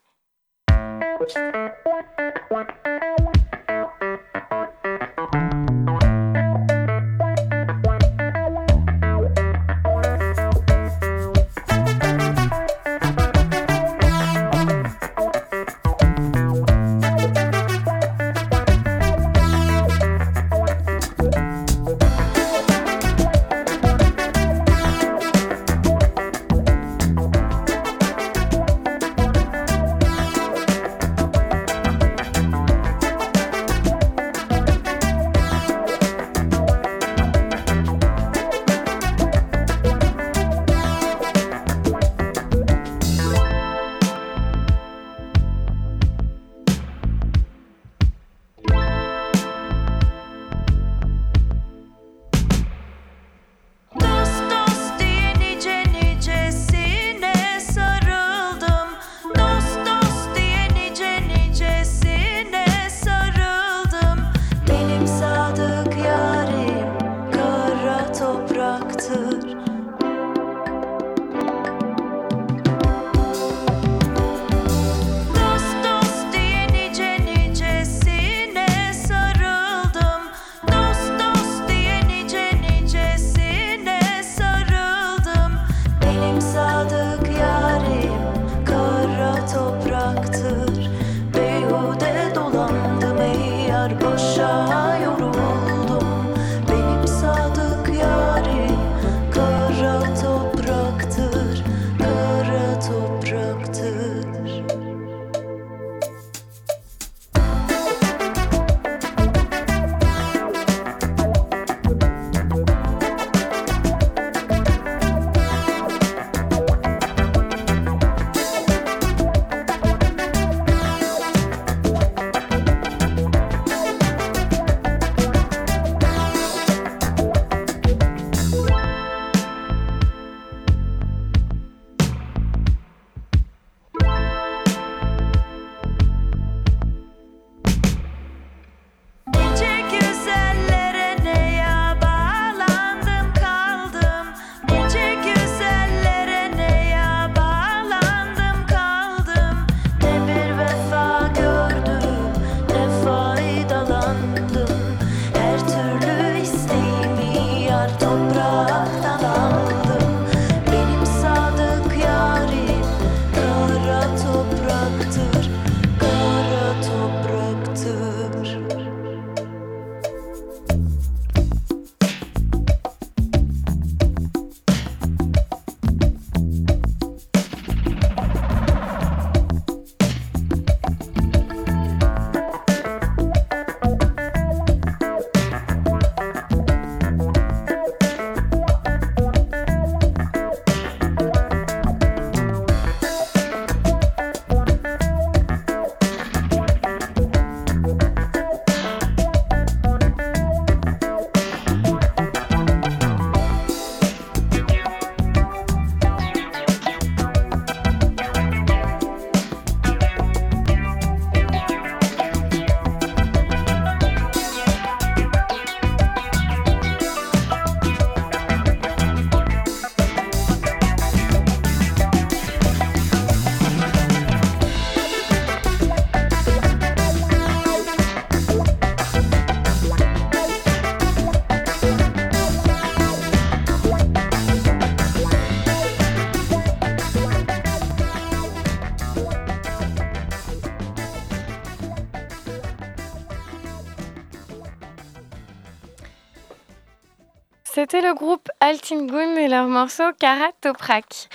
[247.92, 251.28] C'était le groupe Altingun et leur morceau Karat Toprak.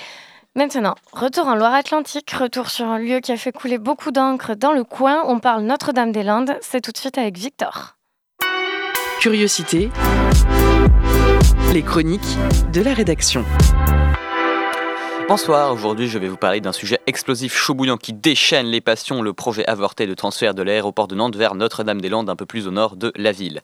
[0.55, 4.73] Maintenant, retour en Loire-Atlantique, retour sur un lieu qui a fait couler beaucoup d'encre dans
[4.73, 5.23] le coin.
[5.27, 6.57] On parle Notre-Dame-des-Landes.
[6.63, 7.99] C'est tout de suite avec Victor.
[9.21, 9.91] Curiosité.
[11.75, 12.39] Les chroniques
[12.73, 13.45] de la rédaction.
[15.29, 19.23] Bonsoir, aujourd'hui je vais vous parler d'un sujet explosif chaud bouillant qui déchaîne les passions,
[19.23, 22.71] le projet avorté de transfert de l'aéroport de Nantes vers Notre-Dame-des-Landes un peu plus au
[22.71, 23.61] nord de la ville.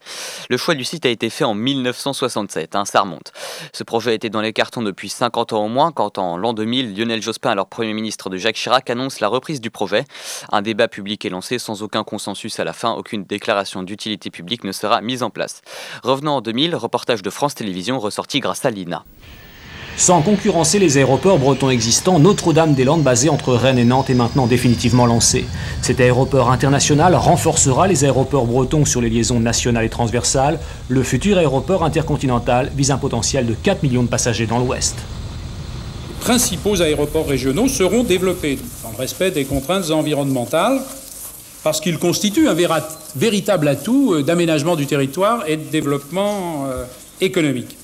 [0.51, 3.33] Le choix du site a été fait en 1967, hein, ça remonte.
[3.73, 6.97] Ce projet été dans les cartons depuis 50 ans au moins quand en l'an 2000,
[6.99, 10.05] Lionel Jospin, alors Premier ministre de Jacques Chirac, annonce la reprise du projet.
[10.51, 14.65] Un débat public est lancé sans aucun consensus à la fin, aucune déclaration d'utilité publique
[14.65, 15.63] ne sera mise en place.
[16.03, 19.05] Revenant en 2000, reportage de France Télévisions ressorti grâce à l'INA.
[19.97, 25.05] Sans concurrencer les aéroports bretons existants, Notre-Dame-des-Landes, basé entre Rennes et Nantes, est maintenant définitivement
[25.07, 25.45] lancé.
[25.83, 30.59] Cet aéroport international renforcera les aéroports bretons sur les liaisons nationales et transversales.
[30.89, 34.97] Le futur aéroport intercontinental vise un potentiel de 4 millions de passagers dans l'Ouest.
[36.09, 40.81] Les principaux aéroports régionaux seront développés dans le respect des contraintes environnementales
[41.63, 42.57] parce qu'ils constituent un
[43.15, 46.85] véritable atout euh, d'aménagement du territoire et de développement euh,
[47.21, 47.77] économique.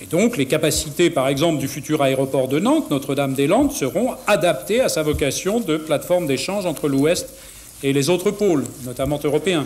[0.00, 4.88] Et donc, les capacités, par exemple, du futur aéroport de Nantes, Notre-Dame-des-Landes, seront adaptées à
[4.88, 7.28] sa vocation de plateforme d'échange entre l'Ouest
[7.82, 9.64] et les autres pôles, notamment européens.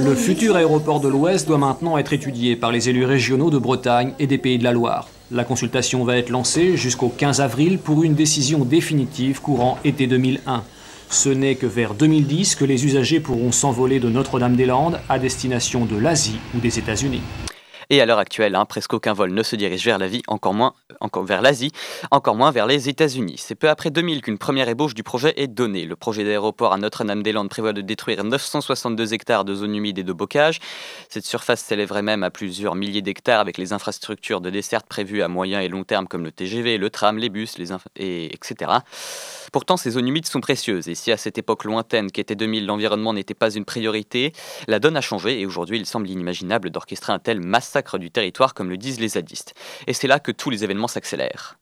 [0.00, 4.12] Le futur aéroport de l'Ouest doit maintenant être étudié par les élus régionaux de Bretagne
[4.18, 5.08] et des Pays de la Loire.
[5.32, 10.62] La consultation va être lancée jusqu'au 15 avril pour une décision définitive courant été 2001.
[11.10, 15.96] Ce n'est que vers 2010 que les usagers pourront s'envoler de Notre-Dame-des-Landes à destination de
[15.96, 17.22] l'Asie ou des États-Unis.
[17.90, 20.74] Et à l'heure actuelle, hein, presque aucun vol ne se dirige vers la encore moins
[21.24, 21.72] vers l'Asie,
[22.10, 23.36] encore moins vers les États-Unis.
[23.38, 25.84] C'est peu après 2000 qu'une première ébauche du projet est donnée.
[25.84, 30.12] Le projet d'aéroport à Notre-Dame-des-Landes prévoit de détruire 962 hectares de zones humides et de
[30.12, 30.58] bocage.
[31.08, 35.28] Cette surface s'élèverait même à plusieurs milliers d'hectares avec les infrastructures de desserte prévues à
[35.28, 37.56] moyen et long terme comme le TGV, le tram, les bus,
[37.96, 38.70] etc.
[39.52, 43.12] Pourtant, ces zones humides sont précieuses et si à cette époque lointaine qu'était 2000, l'environnement
[43.12, 44.32] n'était pas une priorité,
[44.68, 48.54] la donne a changé et aujourd'hui il semble inimaginable d'orchestrer un tel massacre du territoire
[48.54, 49.54] comme le disent les zadistes.
[49.86, 51.58] Et c'est là que tous les événements s'accélèrent.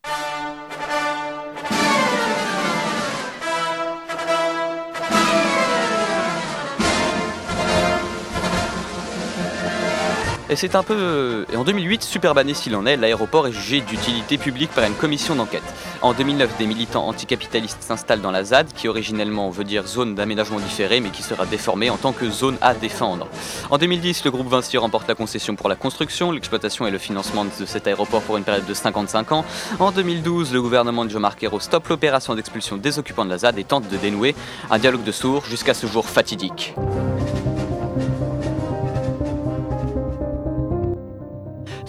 [10.55, 11.47] Et c'est un peu.
[11.53, 14.95] Et en 2008, superbe année s'il en est, l'aéroport est jugé d'utilité publique par une
[14.95, 15.65] commission d'enquête.
[16.01, 20.61] En 2009, des militants anticapitalistes s'installent dans la ZAD, qui originellement veut dire zone d'aménagement
[20.61, 23.27] différé, mais qui sera déformée en tant que zone à défendre.
[23.69, 27.47] En 2010, le groupe Vinci remporte la concession pour la construction, l'exploitation et le financement
[27.47, 29.45] de cet aéroport pour une période de 55 ans.
[29.81, 33.59] En 2012, le gouvernement de Jean Marquero stoppe l'opération d'expulsion des occupants de la ZAD
[33.59, 34.37] et tente de dénouer
[34.71, 36.77] un dialogue de sourds jusqu'à ce jour fatidique.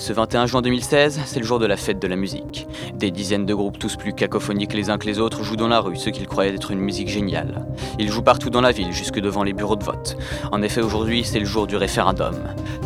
[0.06, 2.68] Ce 21 juin 2016, c'est le jour de la fête de la musique.
[2.94, 5.80] Des dizaines de groupes, tous plus cacophoniques les uns que les autres, jouent dans la
[5.80, 7.66] rue ce qu'ils croyaient être une musique géniale.
[7.98, 10.16] Ils jouent partout dans la ville, jusque devant les bureaux de vote.
[10.52, 12.36] En effet, aujourd'hui, c'est le jour du référendum.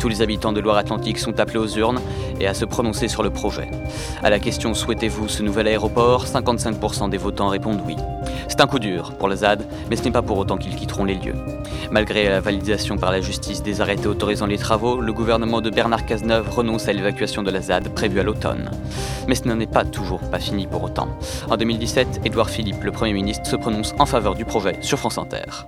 [0.00, 2.00] Tous les habitants de Loire-Atlantique sont appelés aux urnes
[2.40, 3.70] et à se prononcer sur le projet.
[4.22, 6.24] À la question Souhaitez-vous ce nouvel aéroport?
[6.24, 7.96] 55% des votants répondent oui.
[8.48, 11.04] C'est un coup dur pour la ZAD, mais ce n'est pas pour autant qu'ils quitteront
[11.04, 11.34] les lieux.
[11.90, 16.06] Malgré la validation par la justice des arrêtés autorisant les travaux, le gouvernement de Bernard
[16.06, 18.70] Cazeneuve renonce à l'évacuation de la ZAD prévue à l'automne.
[19.26, 21.08] Mais ce n'en est pas toujours pas fini pour autant.
[21.48, 25.18] En 2017, Édouard Philippe, le Premier ministre, se prononce en faveur du projet sur France
[25.18, 25.66] Inter.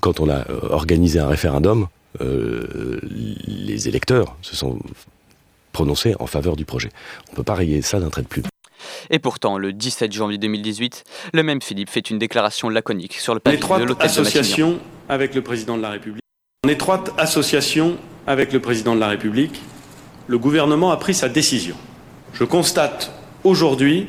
[0.00, 1.88] Quand on a euh, organisé un référendum,
[2.20, 4.78] euh, les électeurs se sont
[5.72, 6.90] prononcés en faveur du projet.
[7.28, 8.44] On ne peut pas rayer ça d'un trait de plume.
[9.10, 13.40] Et pourtant, le 17 janvier 2018, le même Philippe fait une déclaration laconique sur le
[13.40, 16.22] pavillon de l'hôtel de avec le président de la République.
[16.64, 19.60] En étroite association avec le président de la République,
[20.32, 21.76] le gouvernement a pris sa décision.
[22.32, 23.12] Je constate
[23.44, 24.08] aujourd'hui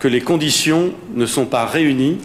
[0.00, 2.18] que les conditions ne sont pas réunies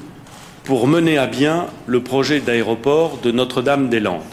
[0.63, 4.23] pour mener à bien le projet d'aéroport de Notre-Dame-des-Landes.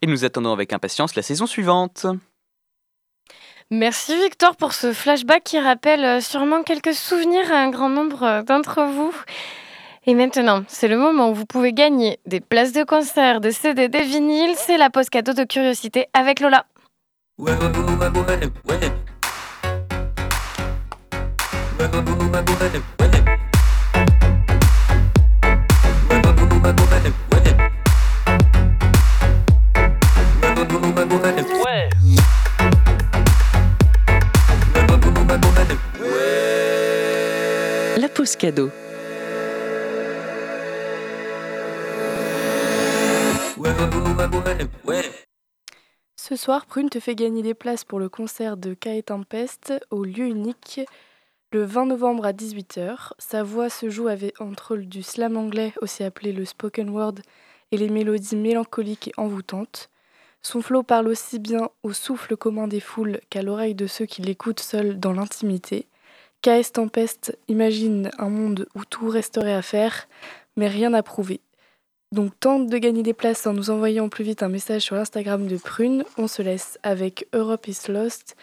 [0.00, 2.06] Et nous attendons avec impatience la saison suivante.
[3.70, 8.22] Merci Victor pour ce flashback qui rappelle euh, sûrement quelques souvenirs à un grand nombre
[8.22, 9.14] euh, d'entre vous.
[10.06, 13.88] Et maintenant, c'est le moment où vous pouvez gagner des places de concert, des CD,
[13.88, 14.54] des vinyles.
[14.56, 16.64] C'est la pause cadeau de curiosité avec Lola.
[37.96, 38.70] La pause cadeau.
[46.34, 50.02] Ce soir, Prune te fait gagner des places pour le concert de Cae Tempest au
[50.02, 50.80] lieu unique
[51.52, 53.12] le 20 novembre à 18h.
[53.18, 57.14] Sa voix se joue avec, entre du slam anglais, aussi appelé le spoken word,
[57.70, 59.90] et les mélodies mélancoliques et envoûtantes.
[60.42, 64.20] Son flow parle aussi bien au souffle commun des foules qu'à l'oreille de ceux qui
[64.20, 65.86] l'écoutent seuls dans l'intimité.
[66.42, 70.08] KS Tempest imagine un monde où tout resterait à faire,
[70.56, 71.40] mais rien à prouver.
[72.14, 75.48] Donc tente de gagner des places en nous envoyant plus vite un message sur l'Instagram
[75.48, 76.04] de Prune.
[76.16, 78.36] On se laisse avec Europe is Lost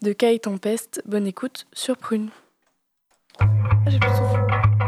[0.00, 1.02] de Kai Tempest.
[1.04, 2.30] Bonne écoute sur Prune.
[3.38, 4.87] Ah.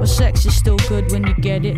[0.00, 1.76] But sex is still good when you get it.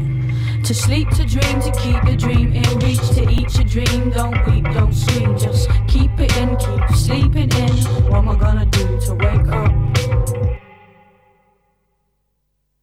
[0.63, 4.11] To sleep, to dream, to keep the dream in reach, to eat your dream.
[4.11, 7.77] Don't weep, don't scream, just keep it in, keep sleeping in.
[8.09, 10.12] What am I gonna do to wake up?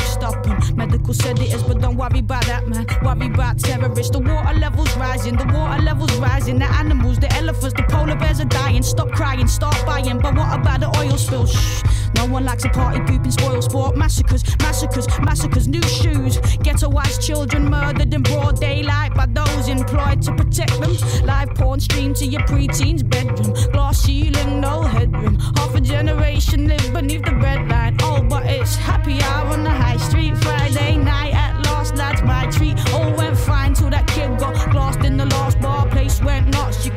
[0.00, 0.58] stopping.
[0.76, 2.86] Medical said it is, but don't worry about that, man.
[3.02, 4.10] Worry about terrorists.
[4.10, 6.58] The water levels rising, the water levels rising.
[6.58, 8.82] The animals, the elephants, the polar bears are dying.
[8.82, 10.18] Stop crying, start buying.
[10.20, 11.46] But what about the oil spill?
[11.46, 11.82] Shh.
[12.16, 13.96] No one likes a party pooping spoil sport.
[13.96, 15.68] Massacres, massacres, massacres.
[15.68, 16.38] New shoes.
[16.64, 20.96] Ghettoized children murdered in broad daylight by those employed to protect them.
[21.24, 23.52] Live porn streamed to your preteen's bedroom.
[23.72, 25.38] Glass ceiling, no headroom.
[25.56, 27.98] Half a generation live beneath the red breadline.
[28.02, 30.36] Oh, but it's happy hour on the high street.
[30.38, 32.78] Friday night at last, that's my treat.
[32.92, 35.86] All went fine till that kid got glassed in the last bar.
[35.88, 36.87] Place went nuts.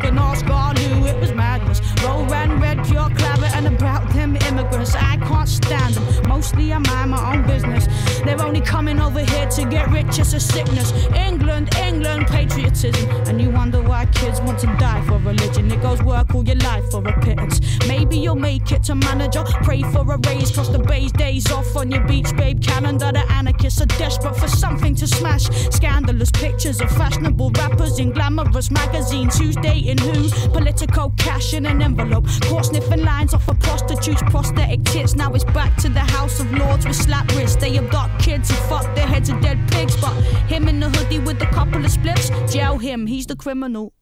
[8.62, 10.20] Coming over here to get rich.
[10.20, 10.92] It's a sickness.
[11.16, 13.10] England, England, patriotism.
[13.28, 15.72] And you wonder why kids want to die for religion.
[15.72, 17.60] It goes work all your life for a pittance.
[17.88, 19.44] Maybe you'll make it to manager.
[19.64, 23.12] Pray for a raise, cross the bay's days off on your beach, babe calendar.
[23.12, 25.46] The anarchists are desperate for something to smash.
[25.74, 29.38] Scandalous pictures of fashionable rappers in glamorous magazines.
[29.38, 30.30] Who's dating who?
[30.52, 32.28] Political cash in an envelope.
[32.44, 35.16] Caught sniffing lines off of prostitutes, prosthetic tits.
[35.16, 37.56] Now it's back to the House of Lords with slap wrists.
[37.56, 39.96] They abduct kids who fuck their heads of dead pigs.
[40.00, 40.14] But
[40.52, 43.94] him in the hoodie with a couple of spliffs, jail him, he's the criminal.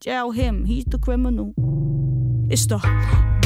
[0.00, 1.54] Jail him, he's the criminal.
[2.48, 2.78] It's the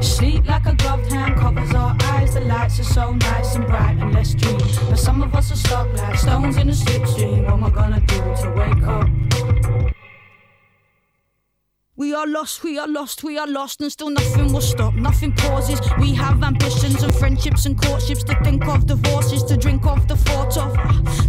[0.00, 2.34] Sleep like a gloved hand covers our eyes.
[2.34, 4.58] The lights are so nice and bright and let's dream.
[4.88, 7.44] But some of us are stuck like stones in a slipstream.
[7.44, 9.19] What am I gonna do to wake up?
[12.00, 15.32] We are lost, we are lost, we are lost, and still nothing will stop, nothing
[15.34, 15.82] pauses.
[16.00, 20.16] We have ambitions and friendships and courtships to think of, divorces to drink of, the
[20.16, 20.72] thought of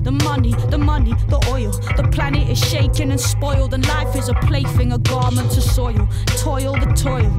[0.05, 1.71] the money, the money, the oil.
[1.97, 6.07] The planet is shaken and spoiled, and life is a plaything, a garment to soil.
[6.37, 7.29] Toil, the toil.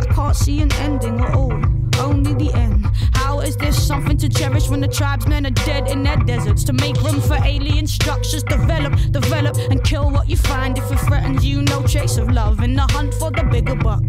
[0.00, 1.52] I can't see an ending at all,
[1.98, 2.86] only the end.
[3.14, 6.64] How is this something to cherish when the tribesmen are dead in their deserts?
[6.64, 10.98] To make room for alien structures, develop, develop, and kill what you find if it
[11.00, 11.39] threatens.
[11.80, 14.02] No trace of love in the hunt for the bigger buck.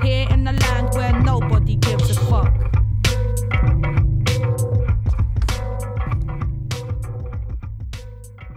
[0.00, 2.52] Here in the land where nobody gives a fuck.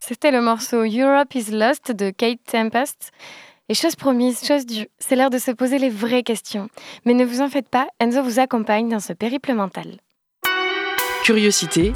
[0.02, 3.10] C'était le morceau Europe is Lost de Kate Tempest.
[3.70, 6.68] Et chose promise, chose due, c'est l'heure de se poser les vraies questions.
[7.06, 9.98] Mais ne vous en faites pas, Enzo vous accompagne dans ce périple mental.
[11.24, 11.94] Curiosité.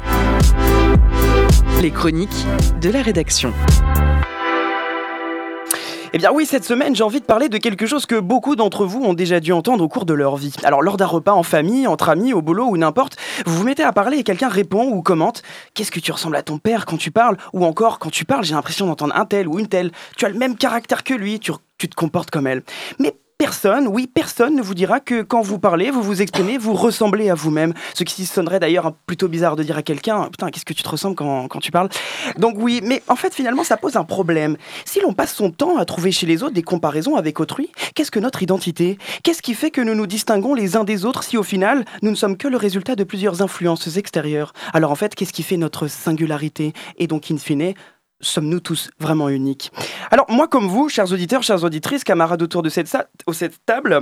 [1.80, 2.46] Les chroniques
[2.80, 3.52] de la rédaction.
[6.14, 8.86] Eh bien oui, cette semaine, j'ai envie de parler de quelque chose que beaucoup d'entre
[8.86, 10.54] vous ont déjà dû entendre au cours de leur vie.
[10.64, 13.82] Alors lors d'un repas en famille, entre amis, au boulot ou n'importe, vous vous mettez
[13.82, 15.42] à parler et quelqu'un répond ou commente
[15.74, 17.36] Qu'est-ce que tu ressembles à ton père quand tu parles?
[17.52, 19.90] Ou encore, quand tu parles, j'ai l'impression d'entendre un tel ou une telle.
[20.16, 22.62] Tu as le même caractère que lui, tu, tu te comportes comme elle.
[22.98, 26.74] Mais Personne, oui, personne ne vous dira que quand vous parlez, vous vous exprimez, vous
[26.74, 27.72] ressemblez à vous-même.
[27.94, 30.88] Ce qui sonnerait d'ailleurs plutôt bizarre de dire à quelqu'un Putain, qu'est-ce que tu te
[30.88, 31.88] ressembles quand, tu parles?
[32.36, 34.56] Donc, oui, mais en fait, finalement, ça pose un problème.
[34.84, 38.10] Si l'on passe son temps à trouver chez les autres des comparaisons avec autrui, qu'est-ce
[38.10, 38.98] que notre identité?
[39.22, 42.10] Qu'est-ce qui fait que nous nous distinguons les uns des autres si au final, nous
[42.10, 44.52] ne sommes que le résultat de plusieurs influences extérieures?
[44.72, 46.72] Alors en fait, qu'est-ce qui fait notre singularité?
[46.96, 47.74] Et donc, in fine,
[48.20, 49.72] sommes-nous tous vraiment uniques?
[50.10, 52.94] Alors moi comme vous, chers auditeurs, chères auditrices, camarades autour de cette,
[53.32, 54.00] cette table,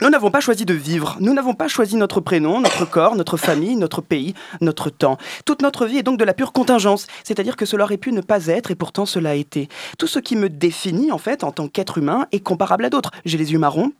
[0.00, 3.36] nous n'avons pas choisi de vivre, nous n'avons pas choisi notre prénom, notre corps, notre
[3.36, 5.18] famille, notre pays, notre temps.
[5.44, 8.22] Toute notre vie est donc de la pure contingence, c'est-à-dire que cela aurait pu ne
[8.22, 9.68] pas être et pourtant cela a été.
[9.98, 13.10] Tout ce qui me définit en fait en tant qu'être humain est comparable à d'autres.
[13.26, 13.92] J'ai les yeux marrons,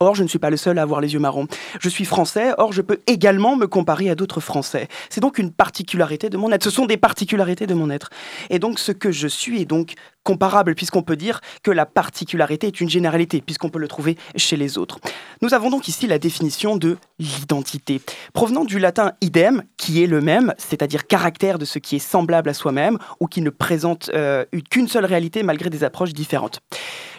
[0.00, 1.46] Or, je ne suis pas le seul à avoir les yeux marrons.
[1.80, 4.88] Je suis français, or je peux également me comparer à d'autres français.
[5.10, 6.64] C'est donc une particularité de mon être.
[6.64, 8.10] Ce sont des particularités de mon être.
[8.50, 12.66] Et donc, ce que je suis est donc comparable, puisqu'on peut dire que la particularité
[12.66, 14.98] est une généralité, puisqu'on peut le trouver chez les autres.
[15.40, 18.00] Nous avons donc ici la définition de l'identité,
[18.32, 22.48] provenant du latin idem, qui est le même, c'est-à-dire caractère de ce qui est semblable
[22.48, 26.60] à soi-même, ou qui ne présente euh, qu'une seule réalité malgré des approches différentes.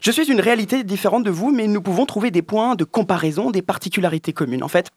[0.01, 3.51] Je suis une réalité différente de vous, mais nous pouvons trouver des points de comparaison,
[3.51, 4.63] des particularités communes.
[4.63, 4.89] En fait,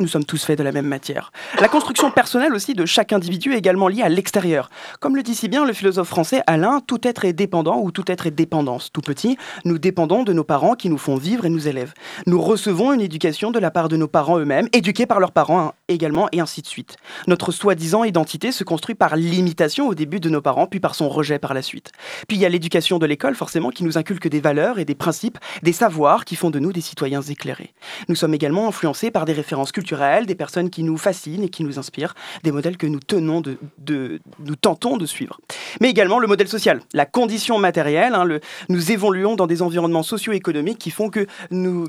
[0.00, 1.32] nous sommes tous faits de la même matière.
[1.60, 4.70] La construction personnelle aussi de chaque individu est également liée à l'extérieur.
[5.00, 8.04] Comme le dit si bien le philosophe français Alain, tout être est dépendant ou tout
[8.10, 8.90] être est dépendance.
[8.92, 11.94] Tout petit, nous dépendons de nos parents qui nous font vivre et nous élèvent.
[12.26, 15.60] Nous recevons une éducation de la part de nos parents eux-mêmes, éduqués par leurs parents
[15.60, 16.96] hein, également, et ainsi de suite.
[17.26, 21.08] Notre soi-disant identité se construit par l'imitation au début de nos parents, puis par son
[21.08, 21.92] rejet par la suite.
[22.28, 24.94] Puis il y a l'éducation de l'école, forcément, qui nous inculque des valeurs et des
[24.94, 27.74] principes, des savoirs qui font de nous des citoyens éclairés.
[28.08, 29.87] Nous sommes également influencés par des références culturelles,
[30.26, 34.20] des personnes qui nous fascinent et qui nous inspirent, des modèles que nous tenons de,
[34.38, 35.40] nous tentons de suivre.
[35.80, 38.14] Mais également le modèle social, la condition matérielle.
[38.14, 38.26] hein,
[38.68, 41.26] nous évoluons dans des environnements socio-économiques qui font que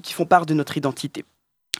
[0.02, 1.26] qui font part de notre identité.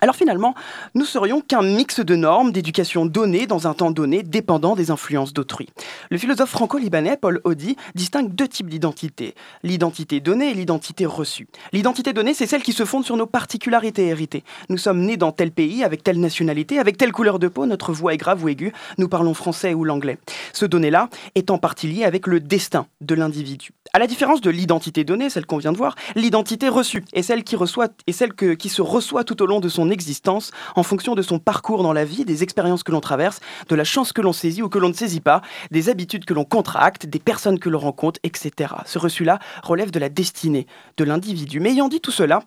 [0.02, 0.56] Alors finalement,
[0.96, 5.34] nous serions qu'un mix de normes, d'éducation données dans un temps donné, dépendant des influences
[5.34, 5.68] d'autrui.
[6.10, 11.48] Le philosophe franco-libanais Paul Audi distingue deux types d'identité, l'identité donnée et l'identité reçue.
[11.74, 14.44] L'identité donnée, c'est celle qui se fonde sur nos particularités héritées.
[14.70, 17.92] Nous sommes nés dans tel pays, avec telle nationalité, avec telle couleur de peau, notre
[17.92, 20.18] voix est grave ou aiguë, nous parlons français ou l'anglais.
[20.54, 23.72] Ce donné-là est en partie lié avec le destin de l'individu.
[23.92, 27.44] À la différence de l'identité donnée, celle qu'on vient de voir, l'identité reçue est celle
[27.44, 27.58] qui
[28.58, 31.94] qui se reçoit tout au long de son existence en fonction de son parcours dans
[31.94, 34.80] la vie, des expériences que l'on traverse, de la chance que l'on saisit ou que
[34.80, 38.74] l'on ne saisit pas, des habitudes que l'on contracte, des personnes que l'on rencontre, etc.
[38.86, 40.68] Ce reçu-là relève de la destinée
[40.98, 41.60] de l'individu.
[41.60, 42.44] Mais ayant dit tout cela,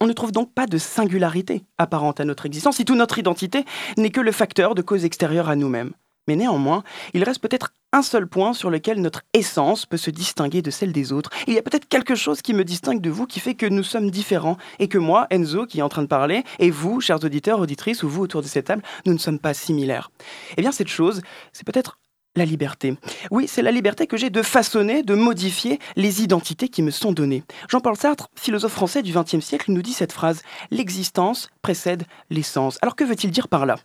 [0.00, 3.64] on ne trouve donc pas de singularité apparente à notre existence si toute notre identité
[3.96, 5.92] n'est que le facteur de cause extérieure à nous-mêmes.
[6.28, 10.62] Mais néanmoins, il reste peut-être un seul point sur lequel notre essence peut se distinguer
[10.62, 11.30] de celle des autres.
[11.46, 13.82] Il y a peut-être quelque chose qui me distingue de vous, qui fait que nous
[13.82, 17.22] sommes différents, et que moi, Enzo, qui est en train de parler, et vous, chers
[17.24, 20.10] auditeurs, auditrices, ou vous autour de cette table, nous ne sommes pas similaires.
[20.56, 21.22] Eh bien, cette chose,
[21.52, 21.98] c'est peut-être
[22.36, 22.96] la liberté.
[23.30, 27.12] Oui, c'est la liberté que j'ai de façonner, de modifier les identités qui me sont
[27.12, 27.42] données.
[27.68, 32.78] Jean-Paul Sartre, philosophe français du XXe siècle, nous dit cette phrase L'existence précède l'essence.
[32.80, 33.76] Alors que veut-il dire par là?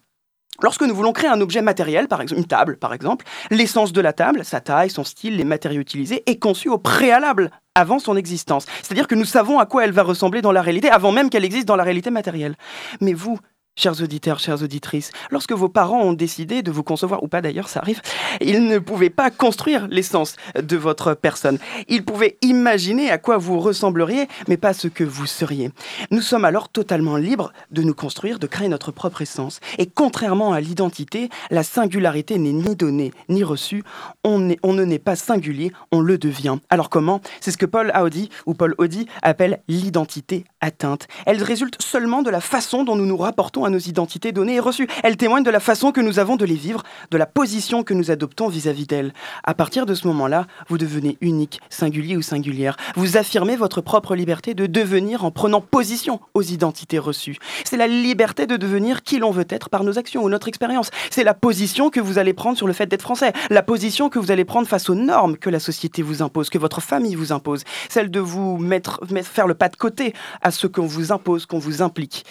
[0.61, 4.01] Lorsque nous voulons créer un objet matériel, par exemple une table par exemple, l'essence de
[4.01, 8.15] la table, sa taille, son style, les matériaux utilisés, est conçue au préalable avant son
[8.15, 8.65] existence.
[8.81, 11.45] C'est-à-dire que nous savons à quoi elle va ressembler dans la réalité avant même qu'elle
[11.45, 12.55] existe dans la réalité matérielle.
[13.01, 13.39] Mais vous,
[13.75, 17.69] Chers auditeurs, chères auditrices, lorsque vos parents ont décidé de vous concevoir, ou pas d'ailleurs,
[17.69, 18.03] ça arrive,
[18.39, 21.57] ils ne pouvaient pas construire l'essence de votre personne.
[21.87, 25.71] Ils pouvaient imaginer à quoi vous ressembleriez, mais pas ce que vous seriez.
[26.11, 29.59] Nous sommes alors totalement libres de nous construire, de créer notre propre essence.
[29.79, 33.83] Et contrairement à l'identité, la singularité n'est ni donnée ni reçue.
[34.23, 36.57] On, ne n'est pas singulier, on le devient.
[36.69, 37.21] Alors comment?
[37.41, 41.07] C'est ce que Paul Audi, ou Paul Audi, appelle l'identité atteinte.
[41.25, 44.59] Elle résulte seulement de la façon dont nous nous rapportons à nos identités données et
[44.59, 44.87] reçues.
[45.03, 47.93] Elle témoigne de la façon que nous avons de les vivre, de la position que
[47.93, 49.13] nous adoptons vis-à-vis d'elles.
[49.43, 52.77] À partir de ce moment-là, vous devenez unique, singulier ou singulière.
[52.95, 57.37] Vous affirmez votre propre liberté de devenir en prenant position aux identités reçues.
[57.65, 60.89] C'est la liberté de devenir qui l'on veut être par nos actions ou notre expérience.
[61.09, 64.19] C'est la position que vous allez prendre sur le fait d'être français, la position que
[64.19, 67.31] vous allez prendre face aux normes que la société vous impose, que votre famille vous
[67.31, 71.45] impose, celle de vous mettre- faire le pas de côté à ce qu'on vous impose,
[71.45, 72.25] qu'on vous implique.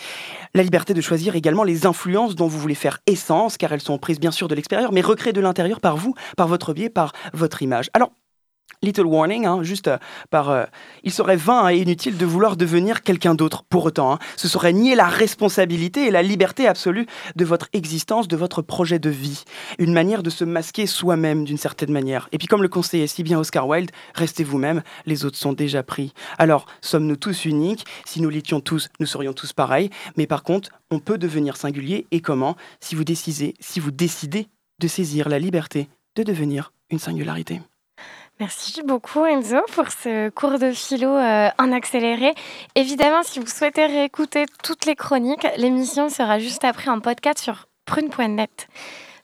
[0.54, 3.98] La liberté de choisir également les influences dont vous voulez faire essence, car elles sont
[3.98, 7.12] prises bien sûr de l'extérieur, mais recréées de l'intérieur par vous, par votre biais, par
[7.32, 7.90] votre image.
[7.94, 8.10] Alors,
[8.82, 9.98] Little warning, hein, juste euh,
[10.30, 10.50] par.
[10.50, 10.64] euh,
[11.04, 14.12] il serait vain et inutile de vouloir devenir quelqu'un d'autre pour autant.
[14.14, 14.18] hein.
[14.36, 17.06] Ce serait nier la responsabilité et la liberté absolue
[17.36, 19.44] de votre existence, de votre projet de vie.
[19.78, 22.28] Une manière de se masquer soi-même d'une certaine manière.
[22.32, 25.82] Et puis, comme le conseillait si bien Oscar Wilde, restez vous-même, les autres sont déjà
[25.82, 26.12] pris.
[26.38, 27.86] Alors, sommes-nous tous uniques?
[28.04, 29.90] Si nous l'étions tous, nous serions tous pareils.
[30.16, 32.56] Mais par contre, on peut devenir singulier et comment?
[32.80, 34.48] Si vous décidez, si vous décidez
[34.80, 37.62] de saisir la liberté de devenir une singularité.
[38.40, 42.34] Merci beaucoup Enzo pour ce cours de philo euh, en accéléré.
[42.74, 47.68] Évidemment, si vous souhaitez réécouter toutes les chroniques, l'émission sera juste après en podcast sur
[47.84, 48.68] prune.net.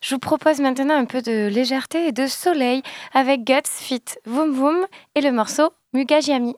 [0.01, 2.81] Je vous propose maintenant un peu de légèreté et de soleil
[3.13, 4.85] avec Guts Fit Voom Voom
[5.15, 6.55] et le morceau Mugajiami.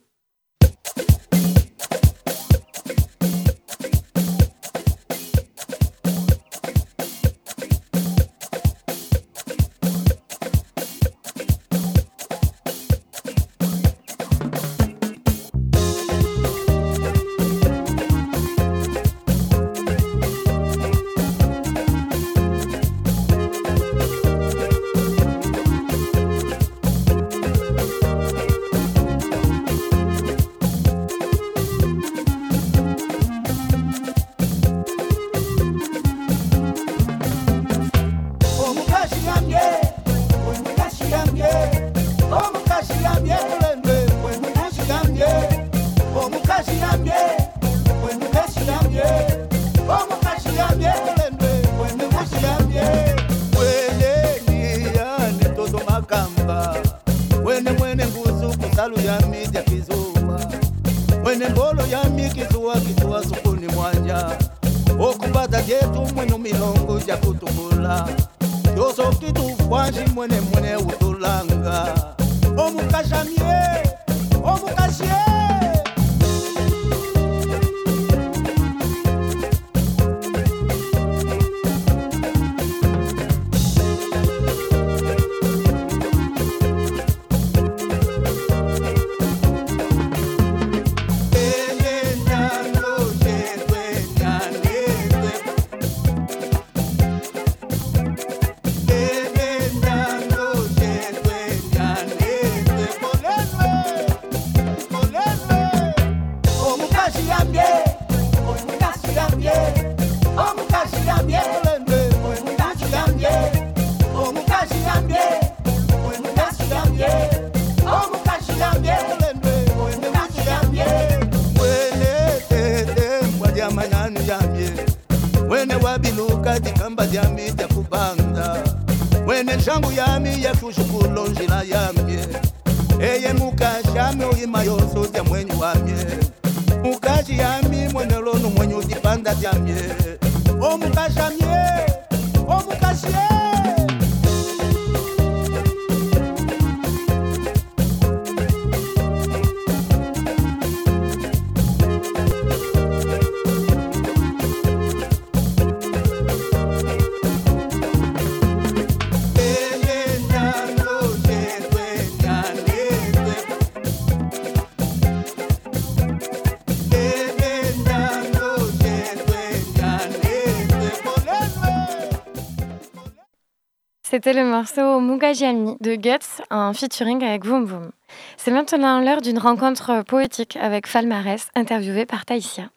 [174.24, 177.90] C'était le morceau Mugajami de Guts en featuring avec Voom Voom.
[178.38, 182.70] C'est maintenant l'heure d'une rencontre poétique avec Falmarès, interviewé par Taïsia.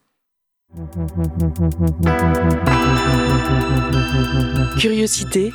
[4.78, 5.52] Curiosité.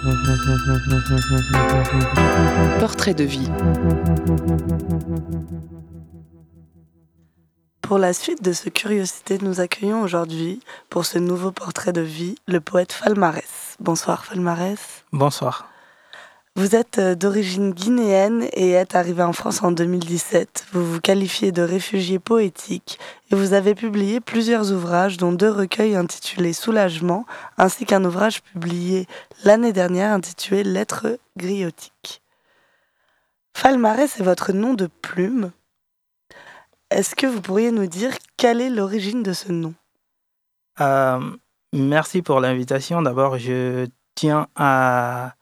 [2.79, 3.49] Portrait de vie.
[7.81, 10.59] Pour la suite de ce Curiosité, nous accueillons aujourd'hui,
[10.91, 13.75] pour ce nouveau portrait de vie, le poète Falmarès.
[13.79, 15.03] Bonsoir Falmarès.
[15.11, 15.68] Bonsoir.
[16.55, 20.65] Vous êtes euh, d'origine guinéenne et êtes arrivé en France en 2017.
[20.73, 22.99] Vous vous qualifiez de réfugié poétique
[23.31, 27.25] et vous avez publié plusieurs ouvrages, dont deux recueils intitulés Soulagement,
[27.57, 29.07] ainsi qu'un ouvrage publié
[29.43, 32.21] l'année dernière intitulé Lettres griotiques.
[33.55, 35.51] Falmarès est votre nom de plume.
[36.89, 39.75] Est-ce que vous pourriez nous dire quelle est l'origine de ce nom?
[40.81, 41.19] Euh,
[41.73, 43.01] merci pour l'invitation.
[43.01, 43.85] D'abord, je
[44.15, 45.33] tiens à,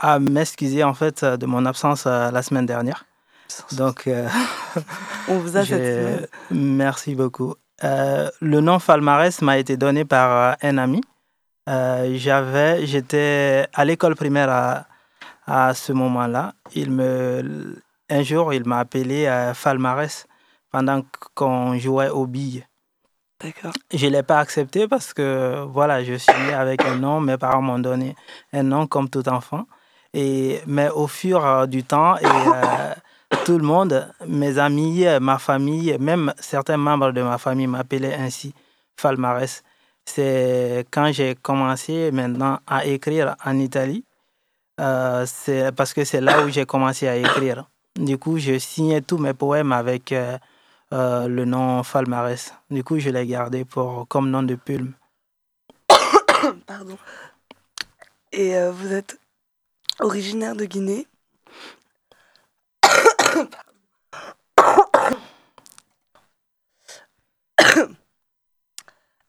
[0.00, 3.04] à m'excuser en fait de mon absence euh, la semaine dernière.
[3.72, 4.28] Donc, euh,
[5.28, 6.26] On vous a semaine.
[6.50, 7.54] Merci beaucoup.
[7.84, 11.00] Euh, le nom Falmarès m'a été donné par un ami.
[11.68, 14.86] Euh, j'avais, j'étais à l'école primaire à,
[15.46, 16.54] à ce moment-là.
[16.74, 20.26] Il me, un jour, il m'a appelé Falmarès
[20.70, 21.02] pendant
[21.34, 22.66] qu'on jouait aux billes.
[23.42, 23.72] D'accord.
[23.92, 27.20] Je ne l'ai pas accepté parce que voilà, je suis né avec un nom.
[27.20, 28.14] Mes parents m'ont donné
[28.52, 29.66] un nom comme tout enfant.
[30.12, 32.94] Et, mais au fur euh, du temps, et, euh,
[33.44, 38.14] tout le monde, mes amis, euh, ma famille, même certains membres de ma famille m'appelaient
[38.14, 38.52] ainsi,
[38.96, 39.62] Falmarès.
[40.04, 44.04] C'est quand j'ai commencé maintenant à écrire en Italie,
[44.76, 47.68] parce que c'est là où j'ai commencé à écrire.
[47.96, 50.12] Du coup, je signais tous mes poèmes avec
[50.90, 52.54] le nom Falmarès.
[52.70, 54.94] Du coup, je l'ai gardé pour, comme nom de plume.
[56.66, 56.96] Pardon.
[58.32, 59.19] Et vous êtes
[60.00, 61.06] originaire de Guinée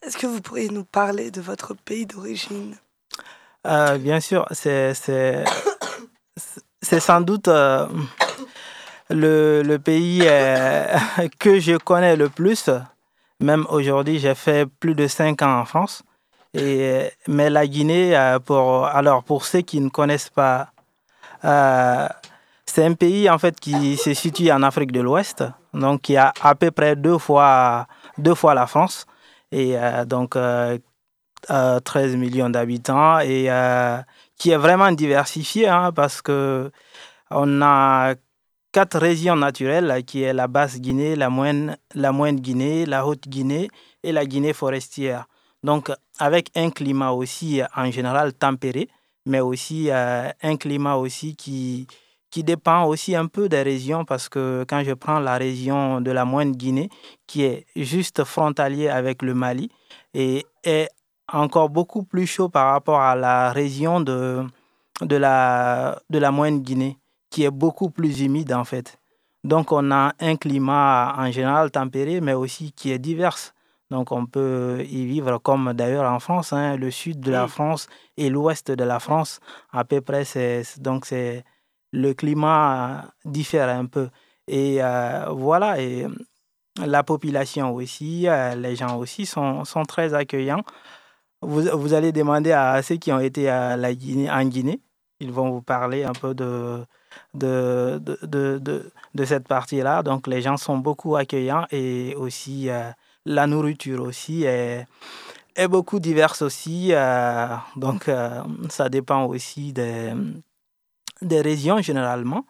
[0.02, 2.76] Est-ce que vous pourriez nous parler de votre pays d'origine?
[3.68, 5.06] Euh, bien sûr, c'est
[6.82, 7.88] sans doute euh,
[9.10, 10.98] le, le pays euh,
[11.40, 12.70] que je connais le plus.
[13.40, 16.04] Même aujourd'hui, j'ai fait plus de cinq ans en France.
[16.54, 20.72] Mais la Guinée, euh, pour, alors pour ceux qui ne connaissent pas,
[21.46, 22.08] euh,
[22.66, 25.44] c'est un pays en fait qui se situe en Afrique de l'Ouest,
[25.74, 27.88] donc qui a à peu près deux fois,
[28.18, 29.06] deux fois la France.
[29.52, 30.78] Et euh, donc, euh,
[31.50, 33.50] euh, 13 millions d'habitants et
[34.38, 36.72] qui est vraiment diversifié hein, parce que
[37.30, 38.14] on a
[38.72, 43.28] quatre régions naturelles qui est la basse Guinée, la moyenne, la moyenne Guinée, la haute
[43.28, 43.70] Guinée
[44.04, 45.26] et la Guinée forestière.
[45.64, 45.92] Donc
[46.22, 48.88] avec un climat aussi en général tempéré,
[49.26, 51.88] mais aussi euh, un climat aussi qui
[52.30, 56.12] qui dépend aussi un peu des régions parce que quand je prends la région de
[56.12, 56.90] la moyenne Guinée
[57.28, 59.70] qui est juste frontalier avec le Mali
[60.14, 60.90] et est
[61.34, 64.46] encore beaucoup plus chaud par rapport à la région de,
[65.02, 66.98] de, la, de la moyenne Guinée,
[67.30, 68.98] qui est beaucoup plus humide en fait.
[69.44, 73.54] Donc on a un climat en général tempéré, mais aussi qui est divers.
[73.92, 77.88] Donc on peut y vivre comme d'ailleurs en France, hein, le sud de la France
[78.16, 81.44] et l'ouest de la France, à peu près, c'est, donc c'est,
[81.92, 84.10] le climat diffère un peu.
[84.48, 86.08] Et euh, voilà, et
[86.78, 90.64] la population aussi, euh, les gens aussi sont, sont très accueillants.
[91.42, 94.80] Vous, vous, allez demander à ceux qui ont été à la Guinée, en Guinée,
[95.20, 96.86] ils vont vous parler un peu de,
[97.34, 100.04] de, de, de, de, cette partie-là.
[100.04, 102.90] Donc les gens sont beaucoup accueillants et aussi euh,
[103.26, 104.86] la nourriture aussi est,
[105.56, 106.90] est beaucoup diverse aussi.
[106.92, 108.10] Euh, donc
[108.70, 110.14] ça dépend aussi des,
[111.22, 112.46] des régions généralement.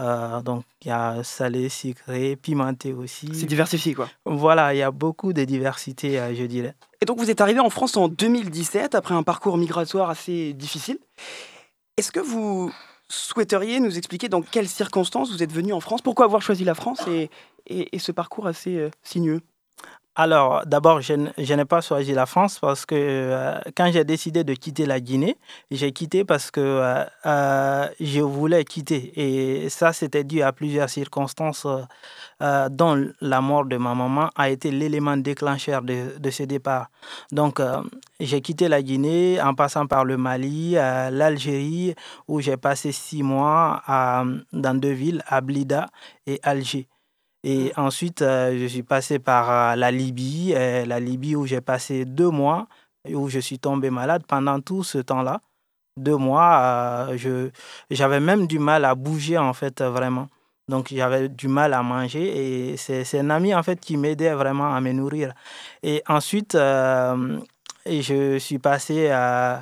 [0.00, 3.28] Euh, donc, il y a salé, sucré, pimenté aussi.
[3.32, 4.08] C'est diversifié, quoi.
[4.24, 6.74] Voilà, il y a beaucoup de diversité, euh, je dirais.
[7.00, 10.98] Et donc, vous êtes arrivé en France en 2017, après un parcours migratoire assez difficile.
[11.96, 12.72] Est-ce que vous
[13.08, 16.02] souhaiteriez nous expliquer dans quelles circonstances vous êtes venu en France?
[16.02, 17.30] Pourquoi avoir choisi la France et,
[17.66, 19.42] et, et ce parcours assez euh, sinueux?
[20.16, 24.54] Alors, d'abord, je, n'ai pas choisi la France parce que euh, quand j'ai décidé de
[24.54, 25.36] quitter la Guinée,
[25.72, 29.12] j'ai quitté parce que euh, euh, je voulais quitter.
[29.16, 31.66] Et ça, c'était dû à plusieurs circonstances,
[32.70, 36.90] dont la mort de ma maman a été l'élément déclencheur de, ce départ.
[37.32, 37.60] Donc,
[38.20, 41.94] j'ai quitté la Guinée en passant par le Mali, l'Algérie,
[42.28, 43.82] où j'ai passé six mois
[44.52, 45.88] dans deux villes, à Blida
[46.26, 46.86] et Alger.
[47.44, 51.60] Et ensuite, euh, je suis passé par euh, la Libye, euh, la Libye où j'ai
[51.60, 52.66] passé deux mois,
[53.12, 55.42] où je suis tombé malade pendant tout ce temps-là.
[55.98, 57.50] Deux mois, je,
[57.90, 60.28] j'avais même du mal à bouger, en fait, vraiment.
[60.68, 64.32] Donc, j'avais du mal à manger et c'est, c'est un ami, en fait, qui m'aidait
[64.34, 65.34] vraiment à me nourrir.
[65.82, 67.38] Et ensuite, euh,
[67.84, 69.58] et je suis passé euh,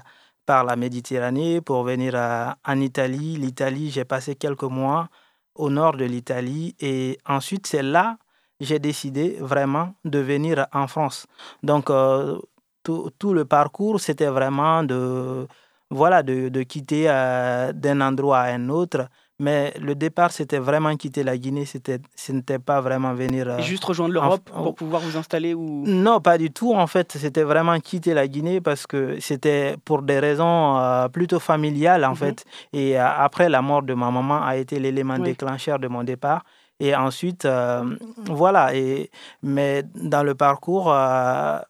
[0.47, 3.37] par la Méditerranée pour venir euh, en Italie.
[3.37, 5.09] L'Italie, j'ai passé quelques mois
[5.55, 6.75] au nord de l'Italie.
[6.81, 8.19] Et ensuite, c'est là
[8.63, 11.27] j'ai décidé vraiment de venir en France.
[11.63, 12.39] Donc, euh,
[12.85, 15.47] tout, tout le parcours, c'était vraiment de,
[15.91, 19.09] voilà, de, de quitter euh, d'un endroit à un autre.
[19.43, 21.65] Mais le départ, c'était vraiment quitter la Guinée.
[21.65, 23.45] C'était, ce n'était pas vraiment venir.
[23.49, 25.83] euh, juste rejoindre l'Europe en- pour pouvoir vous installer ou...
[25.85, 26.73] non, pas du tout.
[26.75, 31.41] En fait, c'était vraiment quitter la Guinée parce que c'était pour des raisons euh, plutôt
[31.41, 32.17] familiales, en Mhm.
[32.17, 32.45] fait.
[32.73, 35.25] Et euh, après, la mort de ma maman a été l'élément Oui.
[35.33, 36.45] déclencheur de mon départ.
[36.79, 37.85] Et ensuite, euh,
[38.27, 38.75] voilà.
[38.77, 39.11] Et,
[39.43, 40.87] mais dans le parcours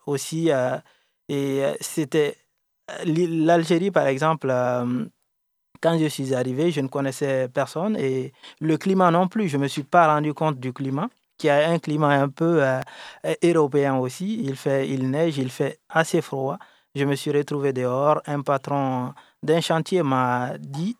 [0.07, 0.51] aussi,
[1.29, 2.37] et c'était
[3.07, 4.49] l'Algérie, par exemple.
[5.83, 9.49] Quand je suis arrivé, je ne connaissais personne et le climat non plus.
[9.49, 12.63] Je ne me suis pas rendu compte du climat, qui a un climat un peu
[12.63, 12.81] euh,
[13.43, 14.41] européen aussi.
[14.45, 16.57] Il, fait, il neige, il fait assez froid.
[16.95, 18.23] Je me suis retrouvé dehors.
[18.27, 19.13] Un patron
[19.43, 20.97] d'un chantier m'a dit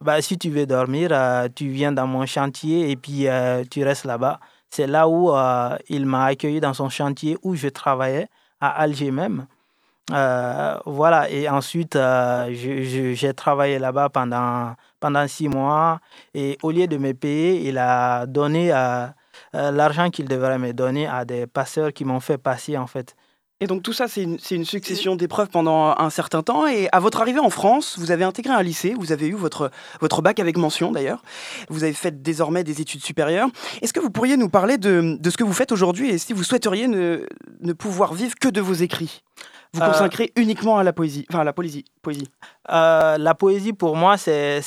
[0.00, 3.84] bah, si tu veux dormir, euh, tu viens dans mon chantier et puis euh, tu
[3.84, 4.40] restes là-bas.
[4.70, 5.30] C'est là où
[5.88, 8.26] il m'a accueilli dans son chantier où je travaillais,
[8.60, 9.46] à Alger même.
[10.12, 16.00] Euh, voilà, et ensuite, euh, j'ai travaillé là-bas pendant, pendant six mois.
[16.34, 19.06] Et au lieu de me payer, il a donné euh,
[19.52, 23.16] l'argent qu'il devrait me donner à des passeurs qui m'ont fait passer, en fait.
[23.60, 26.66] Et donc tout ça, c'est une, succession d'épreuves pendant un certain temps.
[26.66, 29.70] Et à votre arrivée en France, vous avez intégré un lycée, vous avez eu votre,
[30.00, 31.22] votre bac avec mention d'ailleurs.
[31.70, 33.48] Vous avez fait désormais des études supérieures.
[33.80, 36.32] Est-ce que vous pourriez nous parler de, de ce que vous faites aujourd'hui et si
[36.32, 37.26] vous souhaiteriez ne,
[37.60, 39.22] ne pouvoir vivre que de vos écrits?
[39.74, 41.84] Vous Euh, consacrez uniquement à la poésie, enfin à la poésie.
[42.00, 42.28] poésie.
[42.70, 44.62] Euh, la poésie, pour moi, c'est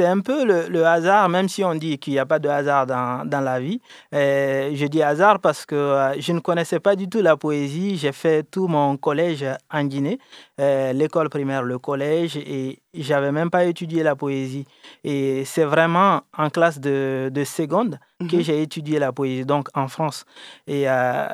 [0.00, 2.86] un peu le, le hasard, même si on dit qu'il n'y a pas de hasard
[2.86, 3.80] dans, dans la vie.
[4.12, 7.96] Je dis hasard parce que euh, je ne connaissais pas du tout la poésie.
[7.96, 10.18] J'ai fait tout mon collège en Guinée,
[10.58, 14.64] l'école primaire, le collège, et j'avais même pas étudié la poésie.
[15.04, 17.98] Et c'est vraiment en classe de, de seconde
[18.30, 18.42] que Mhm.
[18.42, 20.24] j'ai étudié la poésie, donc en France.
[20.66, 21.26] Et euh,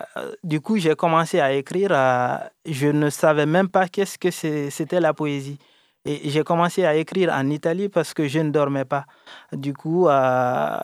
[0.45, 1.91] du coup, j'ai commencé à écrire.
[1.93, 5.59] euh, je ne savais même pas qu'est-ce que c'était la poésie.
[6.05, 9.05] Et j'ai commencé à écrire en Italie parce que je ne dormais pas.
[9.53, 10.79] Du coup, euh,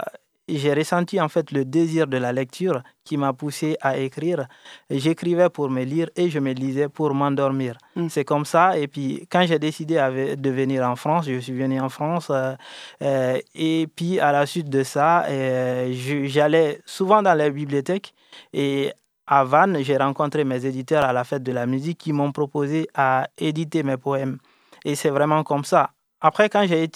[0.48, 4.46] j'ai ressenti en fait le désir de la lecture qui m'a poussé à écrire.
[4.90, 7.78] J'écrivais pour me lire et je me lisais pour m'endormir.
[7.96, 8.08] Mm.
[8.08, 8.78] C'est comme ça.
[8.78, 9.94] Et puis, quand j'ai décidé
[10.36, 12.28] de venir en France, je suis venu en France.
[12.30, 12.54] euh,
[13.02, 15.92] euh, et puis, à la suite de ça, euh,
[16.26, 18.14] j'allais souvent dans les bibliothèques.
[18.52, 18.92] Et
[19.26, 22.88] à Vannes, j'ai rencontré mes éditeurs à la fête de la musique qui m'ont proposé
[22.94, 24.38] à éditer mes poèmes.
[24.84, 25.90] Et c'est vraiment comme ça.
[26.20, 26.90] Après, quand j'ai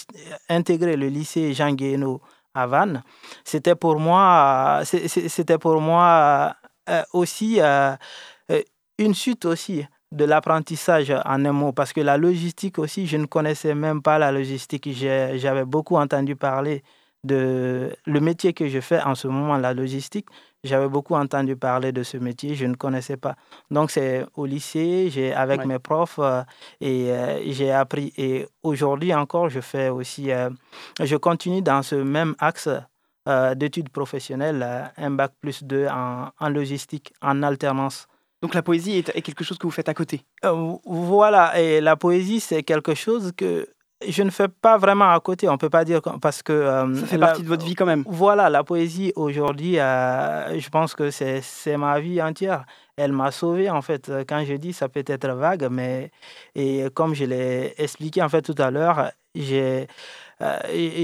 [0.49, 2.23] intégré le lycée Jean Guéhenno
[2.63, 2.87] à
[3.45, 6.55] c'était pour moi, c'est- c'était pour moi
[6.89, 7.95] euh, aussi euh,
[8.51, 8.63] euh,
[8.99, 13.27] une suite aussi de l'apprentissage en un mot, parce que la logistique aussi, je ne
[13.27, 14.89] connaissais même pas la logistique.
[14.93, 16.83] J'avais beaucoup entendu parler
[17.25, 20.27] de le métier que je fais en ce moment, la logistique.
[20.65, 23.37] J'avais beaucoup entendu parler de ce métier, je ne connaissais pas.
[23.71, 25.67] Donc c'est au lycée, j'ai avec Ouais.
[25.67, 26.43] mes profs euh,
[26.81, 28.13] et euh, j'ai appris.
[28.17, 30.51] Et aujourd'hui encore, je fais aussi, euh,
[31.01, 32.69] je continue dans ce même axe
[33.57, 38.07] d'études professionnelles, un bac plus 2 en, en logistique, en alternance.
[38.41, 40.23] Donc la poésie est, est quelque chose que vous faites à côté?
[40.47, 43.69] Euh, voilà, et la poésie, c'est quelque chose que
[44.07, 46.53] je ne fais pas vraiment à côté, on ne peut pas dire parce que...
[46.53, 48.05] euh, Ça fait la- partie de votre vie quand même.
[48.07, 52.65] Voilà, la poésie aujourd'hui, euh, je pense que c'est ma vie entière.
[52.97, 54.11] Elle m'a sauvé en fait.
[54.29, 56.11] Quand je dis ça peut être vague, mais
[56.55, 59.87] et comme je l'ai expliqué en fait tout à l'heure, j'ai
[60.41, 60.57] euh,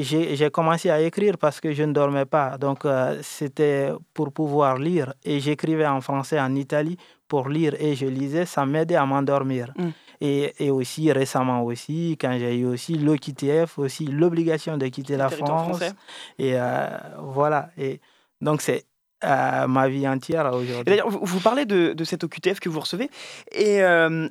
[0.08, 2.56] j'ai commencé à écrire parce que je ne dormais pas.
[2.58, 5.12] Donc, euh, c'était pour pouvoir lire.
[5.24, 6.96] Et j'écrivais en français en Italie
[7.28, 8.46] pour lire et je lisais.
[8.46, 9.72] Ça m'aidait à m'endormir.
[9.76, 9.88] Mm.
[10.20, 15.16] Et, et aussi récemment aussi, quand j'ai eu aussi le QTF, aussi l'obligation de quitter
[15.16, 15.68] la France.
[15.68, 15.92] français.
[16.38, 16.86] Et euh,
[17.18, 17.70] voilà.
[17.76, 18.00] Et
[18.40, 18.86] donc, c'est
[19.24, 20.84] euh, ma vie entière aujourd'hui.
[20.84, 23.10] d'ailleurs, vous, vous parlez de, de cette OQTF que vous recevez,
[23.52, 24.28] et euh,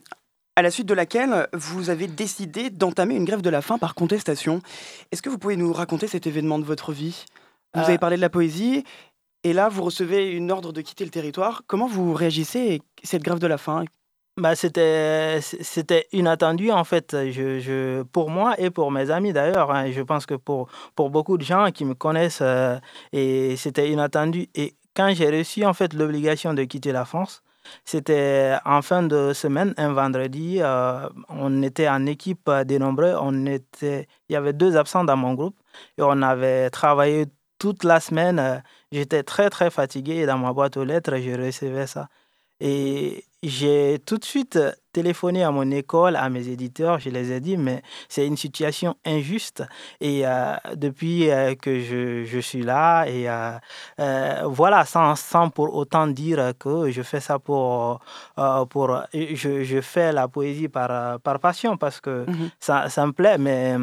[0.55, 3.95] à la suite de laquelle vous avez décidé d'entamer une grève de la faim par
[3.95, 4.61] contestation.
[5.11, 7.25] Est-ce que vous pouvez nous raconter cet événement de votre vie?
[7.75, 8.83] Vous avez parlé de la poésie,
[9.43, 11.63] et là, vous recevez une ordre de quitter le territoire.
[11.67, 13.85] Comment vous réagissez à cette grève de la faim?
[14.35, 19.69] Bah, c'était c'était inattendu en fait je, je, pour moi et pour mes amis d'ailleurs
[19.69, 19.91] hein.
[19.91, 22.79] je pense que pour, pour beaucoup de gens qui me connaissent euh,
[23.11, 27.43] et c'était inattendu et quand j'ai reçu en fait l'obligation de quitter la France
[27.85, 33.45] c'était en fin de semaine un vendredi euh, on était en équipe euh, des on
[33.45, 35.59] était il y avait deux absents dans mon groupe
[35.99, 37.27] et on avait travaillé
[37.59, 38.63] toute la semaine
[38.93, 42.03] j'étais très très fatigué et dans ma boîte aux lettres je recevais ça
[42.59, 44.57] et j'ai tout de suite
[44.93, 48.95] téléphoné à mon école, à mes éditeurs, je les ai dit, mais c'est une situation
[49.05, 49.63] injuste.
[49.99, 55.75] Et euh, depuis euh, que je, je, suis là, et euh, voilà, sans, sans, pour
[55.75, 57.99] autant dire que je fais ça pour...
[58.69, 62.35] pour je, je, fais la poésie par, par passion, parce que Mhm.
[62.35, 62.49] mm -hmm.
[62.59, 63.75] ça, ça me plaît, mais...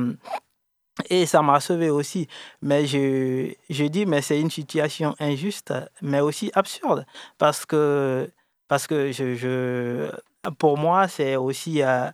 [1.09, 2.27] Et ça m'a sauvé aussi.
[2.63, 5.73] Mais je, je dis, mais c'est une situation injuste,
[6.03, 7.07] mais aussi absurde.
[7.39, 8.31] Parce que
[8.69, 10.11] parce que je, je
[10.59, 12.11] pour moi, c'est aussi euh,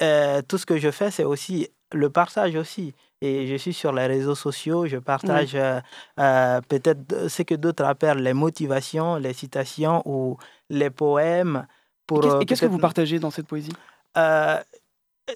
[0.00, 2.94] euh, tout ce que je fais, c'est aussi le partage aussi.
[3.20, 5.60] Et je suis sur les réseaux sociaux, je partage Oui.
[6.18, 10.36] euh, peut-être ce que d'autres appellent les motivations, les citations ou
[10.70, 11.66] les poèmes.
[12.06, 13.72] Pour, et qu'est-ce que vous partagez dans cette poésie?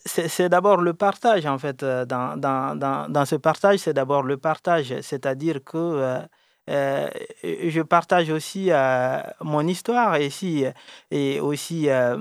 [0.05, 1.85] C'est d'abord le partage, en fait.
[1.85, 5.01] Dans, dans, dans, dans ce partage, c'est d'abord le partage.
[5.01, 6.21] C'est-à-dire que euh,
[6.69, 7.09] euh,
[7.43, 10.65] je partage aussi euh, mon histoire ici
[11.11, 12.17] et aussi euh,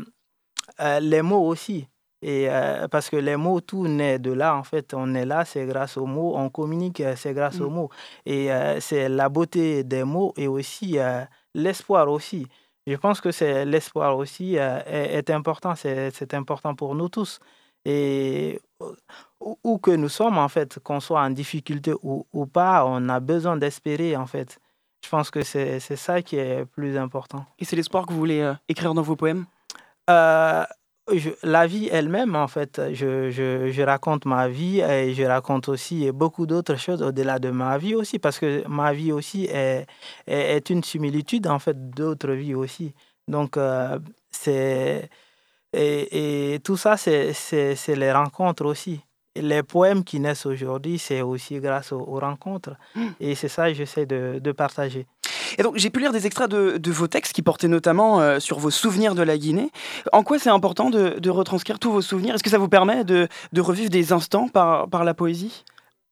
[1.00, 1.88] les mots aussi.
[2.22, 2.48] Et
[2.90, 4.96] parce que les mots, tout naît de là, en fait.
[4.96, 6.34] On est là, c'est grâce aux mots.
[6.36, 7.64] On communique, c'est grâce mmh.
[7.64, 7.90] aux mots.
[8.26, 8.50] Et
[8.80, 10.98] c'est la beauté des mots et aussi
[11.54, 12.48] l'espoir aussi.
[12.88, 15.76] Je pense que c'est l'espoir aussi est, est, important.
[15.76, 17.40] C'est important pour nous tous.
[17.84, 18.60] Et
[19.40, 23.10] où, où que nous sommes, en fait, qu'on soit en difficulté ou, ou pas, on
[23.10, 24.60] a besoin d'espérer, en fait.
[25.04, 27.46] Je pense que c'est ça qui est plus important.
[27.60, 29.46] Et c'est l'espoir que vous voulez euh, écrire dans vos poèmes?
[30.10, 30.64] Euh,
[31.14, 32.82] je, La vie elle-même, en fait.
[32.94, 37.50] Je, je, je, raconte ma vie et je raconte aussi beaucoup d'autres choses au-delà de
[37.52, 39.86] ma vie aussi, parce que ma vie aussi est,
[40.28, 42.94] est, est une similitude, en fait, d'autres vies aussi.
[43.28, 44.00] Donc, euh,
[44.32, 45.10] c'est...
[45.74, 49.02] Et, et, tout ça, c'est les rencontres aussi.
[49.36, 52.78] Les poèmes qui naissent aujourd'hui, c'est aussi grâce aux, aux rencontres.
[52.96, 53.08] Mmh.
[53.20, 55.06] Et c'est ça que j'essaie de, de, partager.
[55.58, 58.60] Et donc, j'ai pu lire des extraits de, vos textes qui portaient notamment euh, sur
[58.60, 59.72] vos souvenirs de la Guinée.
[60.12, 62.36] En quoi c'est important de, retranscrire tous vos souvenirs?
[62.36, 63.28] Est-ce que ça vous permet de,
[63.58, 65.64] revivre des instants par, la poésie?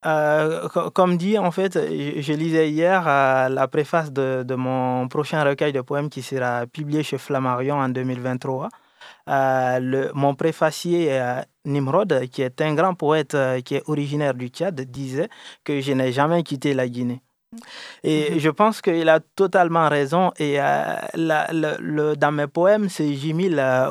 [0.06, 5.82] Euh, comme dit, en fait, je lisais hier la préface de, mon prochain recueil de
[5.82, 8.70] poèmes qui sera publié chez Flammarion en 2023.
[9.30, 11.22] Euh, mon préfacier
[11.66, 15.30] Nimrod, qui est un grand poète qui est originaire du Tchad, disait
[15.64, 17.22] que je n'ai jamais quitté la Guinée.
[18.04, 18.40] Et -hmm.
[18.40, 20.32] je pense qu'il a totalement raison.
[20.38, 23.50] Et la, le, le, dans mes poèmes, j'y mis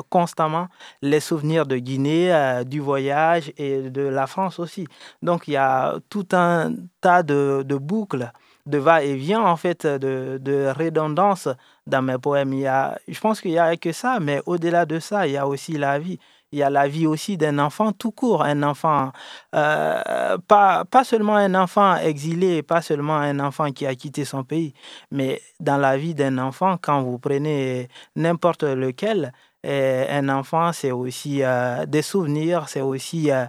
[0.09, 0.67] constamment
[1.01, 2.31] les souvenirs de Guinée,
[2.65, 4.85] du voyage et de la France aussi.
[5.21, 8.31] Donc il y a tout un tas de, de boucles
[8.65, 11.49] de va-et-vient, en fait, de, de, redondance
[11.85, 12.53] dans mes poèmes.
[12.53, 15.33] Il y a, je pense qu'il n'y a que ça, mais au-delà de ça, il
[15.33, 16.19] y a aussi la vie.
[16.53, 19.11] Il y a la vie aussi d'un enfant tout court, un enfant,
[19.55, 24.43] euh, pas, pas seulement un enfant exilé, pas seulement un enfant qui a quitté son
[24.43, 24.75] pays,
[25.09, 29.33] mais dans la vie d'un enfant, quand vous prenez n'importe lequel,
[29.65, 33.45] un enfant, c'est aussi euh, des souvenirs, c'est aussi euh,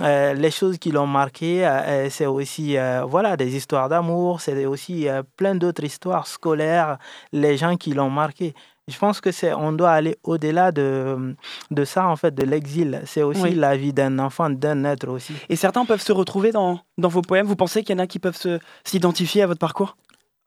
[0.00, 1.68] euh, les choses qui l'ont marqué,
[2.10, 2.76] c'est aussi
[3.06, 6.98] voilà, des histoires d'amour, c'est aussi plein d'autres histoires scolaires,
[7.32, 8.54] les gens qui l'ont marqué.
[8.88, 11.34] Je pense que c'est on doit aller au-delà de,
[11.72, 13.02] de ça, en fait, de l'exil.
[13.04, 13.54] C'est aussi oui.
[13.54, 15.32] la vie d'un enfant, d'un être aussi.
[15.48, 18.06] Et certains peuvent se retrouver dans, dans vos poèmes Vous pensez qu'il y en a
[18.06, 18.38] qui peuvent
[18.84, 19.96] s'identifier à votre parcours?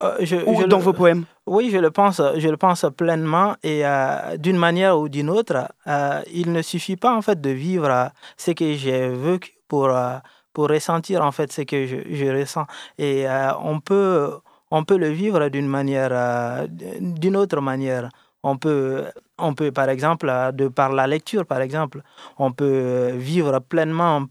[0.02, 2.86] Euh, je, ou je dans le, vos poèmes Oui, je le pense, je le pense
[2.96, 7.42] pleinement et euh, d'une manière ou d'une autre, euh, il ne suffit pas en fait
[7.42, 9.92] de vivre ce que j'ai vécu pour,
[10.54, 12.66] pour ressentir en fait ce que je, je ressens.
[12.98, 13.26] Et
[13.62, 14.32] on, peut,
[14.72, 16.68] on peut le vivre d'une manière,
[17.00, 18.10] d'une autre manière.
[18.42, 19.04] On peut,
[19.38, 22.02] on peut, par exemple, de par la lecture, par exemple,
[22.38, 24.26] on peut vivre pleinement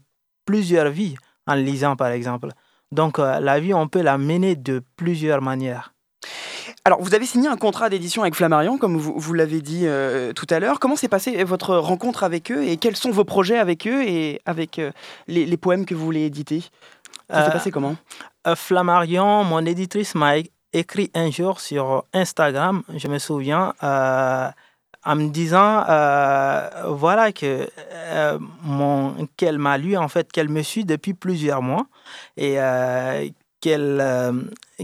[0.45, 1.15] plusieurs vies
[1.45, 2.49] en lisant, par exemple.
[2.91, 5.93] Donc euh, la vie, on peut la mener de plusieurs manières.
[6.85, 10.33] Alors, vous avez signé un contrat d'édition avec Flammarion, comme vous, vous l'avez dit euh,
[10.33, 10.79] tout à l'heure.
[10.79, 14.41] Comment s'est passée votre rencontre avec eux et quels sont vos projets avec eux et
[14.45, 14.91] avec euh,
[15.27, 16.63] les, les poèmes que vous voulez éditer?
[17.29, 17.95] Ça s'est passé comment?
[18.55, 20.37] Flammarion, mon éditrice m'a
[20.73, 23.75] écrit un jour sur Instagram, je me souviens,
[25.05, 30.61] en me disant, euh, voilà, que euh, mon- qu'elle m'a lu, en fait, qu'elle me
[30.61, 31.85] suit depuis plusieurs mois
[32.37, 33.27] et euh,
[33.61, 34.03] qu'elle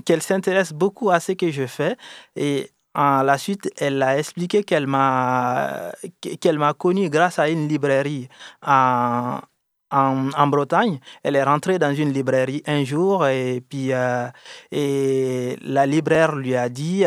[0.05, 1.95] qu'elle s'intéresse beaucoup à ce que je fais.
[2.35, 5.91] Et à la suite, elle a expliqué qu'elle m'a
[6.41, 8.29] qu'elle m'a connu grâce à une librairie
[8.65, 9.39] en,
[9.91, 10.99] en, en Bretagne.
[11.23, 13.91] Elle est rentrée dans une librairie un jour et puis
[14.71, 17.03] et la libraire lui a dit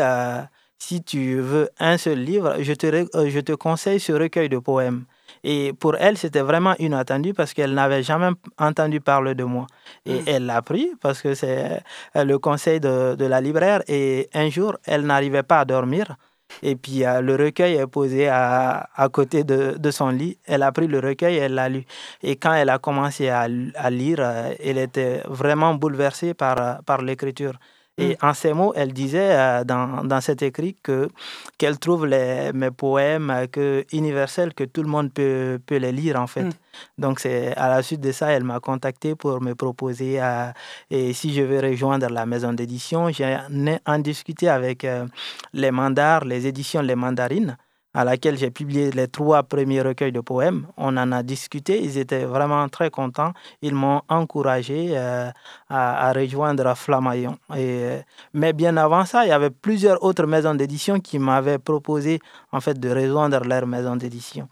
[0.79, 4.57] si tu veux un seul livre, je te, euh, je te conseille ce recueil de
[4.59, 5.05] poèmes.
[5.43, 9.67] Et pour elle, c'était vraiment inattendu parce qu'elle n'avait jamais entendu parler de moi.
[10.05, 11.81] Et elle l'a pris parce que c'est
[12.15, 13.81] euh, le conseil de, de la libraire.
[13.87, 16.15] Et un jour, elle n'arrivait pas à dormir.
[16.63, 20.37] Et puis euh, le recueil est posé à, à côté de, de son lit.
[20.45, 21.83] Elle a pris le recueil et elle l'a lu.
[22.23, 27.01] Et quand elle a commencé à, à lire, euh, elle était vraiment bouleversée par, par
[27.03, 27.53] l'écriture.
[27.99, 31.09] Et en ces mots, elle disait euh, dans, dans cet écrit que
[31.57, 35.91] qu'elle trouve les, mes poèmes euh, que, universels, que tout le monde peut, peut les
[35.91, 36.43] lire en fait.
[36.43, 36.51] Mm.
[36.97, 40.51] Donc c'est à la suite de ça, elle m'a contacté pour me proposer euh,
[40.89, 43.09] et si je veux rejoindre la maison d'édition.
[43.09, 45.05] J'ai en- en discuté avec euh,
[45.53, 47.57] les mandars, les éditions Les Mandarines
[47.93, 50.67] à laquelle j'ai publié les trois premiers recueils de poèmes.
[50.77, 53.33] On en a discuté, ils étaient vraiment très contents.
[53.61, 55.29] Ils m'ont encouragé euh,
[55.69, 57.37] à, à rejoindre Flamaillon.
[57.55, 57.99] Et, euh,
[58.33, 62.19] mais bien avant ça, il y avait plusieurs autres maisons d'édition qui m'avaient proposé
[62.51, 64.47] en fait de rejoindre leur maison d'édition.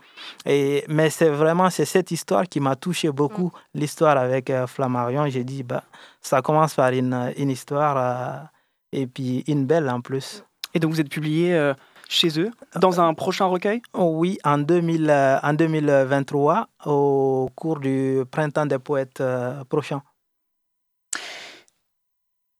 [0.45, 5.27] Et, mais c'est vraiment c'est cette histoire qui m'a touché beaucoup, l'histoire avec euh, Flammarion.
[5.27, 5.83] J'ai dit, bah,
[6.21, 8.45] ça commence par une, une histoire euh,
[8.91, 10.43] et puis une belle en plus.
[10.73, 11.73] Et donc vous êtes publié euh,
[12.09, 13.81] chez eux dans un prochain recueil?
[13.93, 20.01] Oui, en, 2000, euh, en 2023, au cours du Printemps des poètes euh, prochain.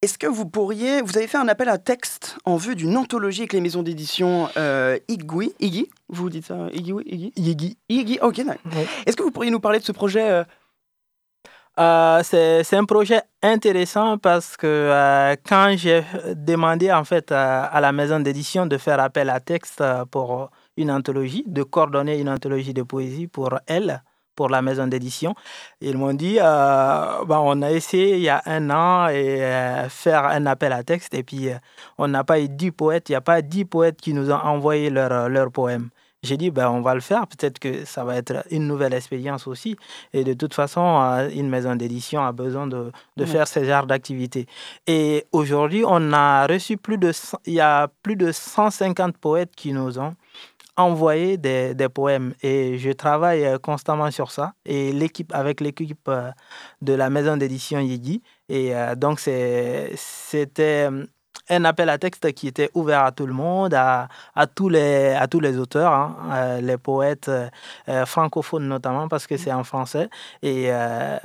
[0.04, 3.42] Est-ce que vous pourriez, vous avez fait un appel à texte en vue d'une anthologie
[3.42, 8.20] avec les maisons d'édition euh, Igui, Iggy, vous dites ça, Iggy, oui, Iggy, Iggy, Iggy,
[8.22, 8.40] ok.
[9.08, 10.44] Est-ce que vous pourriez nous parler de ce projet euh,
[11.80, 16.04] Euh, c'est un projet intéressant parce que euh, quand j'ai
[16.34, 21.44] demandé en fait à, la maison d'édition de faire appel à texte pour une anthologie,
[21.46, 24.02] de coordonner une anthologie de poésie pour elle,
[24.36, 25.36] pour la maison d'édition,
[25.80, 30.26] ils m'ont dit bah, on a essayé il y a un an et euh, faire
[30.26, 31.50] un appel à texte et puis
[32.00, 34.36] on n'a pas eu 10 poètes, il n'y a pas 10 poètes qui nous ont
[34.36, 35.90] envoyé leurs leur poèmes.
[36.28, 37.26] J'ai dit, ben, on va le faire.
[37.28, 39.76] Peut-être que ça va être une nouvelle expérience aussi.
[40.14, 43.86] Et de toute façon, euh, une maison d'édition a besoin de, de faire ce genre
[43.88, 44.46] d'activité.
[44.86, 47.12] Et aujourd'hui, on a reçu plus de,
[47.46, 50.16] il y a plus de 150 poètes qui nous ont
[50.76, 52.34] envoyé des, des poèmes.
[52.44, 54.54] Et je travaille euh, constamment sur ça.
[54.66, 56.30] Et l'équipe, avec l'équipe euh,
[56.82, 58.22] de la maison d'édition Yigi.
[58.50, 60.90] Et donc, c'est- c'était
[61.50, 64.08] un appel à texte qui était ouvert à tout le monde, à,
[64.54, 67.50] tous, les, auteurs, hein, euh, les poètes euh,
[67.90, 70.10] euh, francophones notamment, parce que c'est en français.
[70.42, 70.70] Et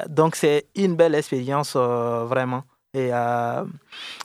[0.08, 2.62] donc, c'est une belle expérience, vraiment.
[2.94, 3.64] Et euh,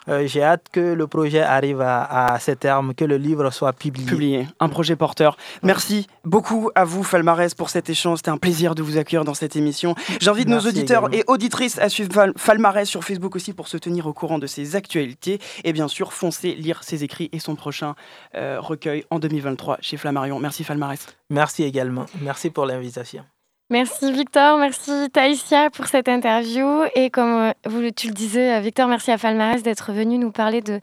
[0.10, 3.72] euh, j'ai hâte que le projet arrive à, à ses termes, que le livre soit
[3.72, 4.06] publié.
[4.06, 5.38] publié, un projet porteur.
[5.64, 8.18] Merci beaucoup à vous, Falmarès, pour cet échange.
[8.18, 9.96] C'était un plaisir de vous accueillir dans cette émission.
[10.20, 11.18] J'invite nos auditeurs également.
[11.18, 14.48] et auditrices à suivre Fal- Falmarès sur Facebook aussi pour se tenir au courant de
[14.48, 15.40] ses actualités.
[15.64, 17.96] Et bien sûr, foncez lire ses écrits et son prochain
[18.36, 20.40] euh, recueil en 2023 chez Flammarion.
[20.40, 21.06] Merci, Falmarès.
[21.30, 22.06] Merci également.
[22.22, 23.24] Merci pour l'invitation.
[23.70, 26.84] Merci Victor, merci Taïsia pour cette interview.
[26.96, 30.62] Et comme euh, tu le disais, euh, Victor, merci à Falmarès d'être venu nous parler
[30.62, 30.80] de,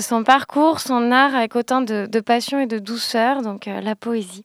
[0.00, 4.42] son parcours, son art avec autant de, passion et de douceur, donc euh, la poésie.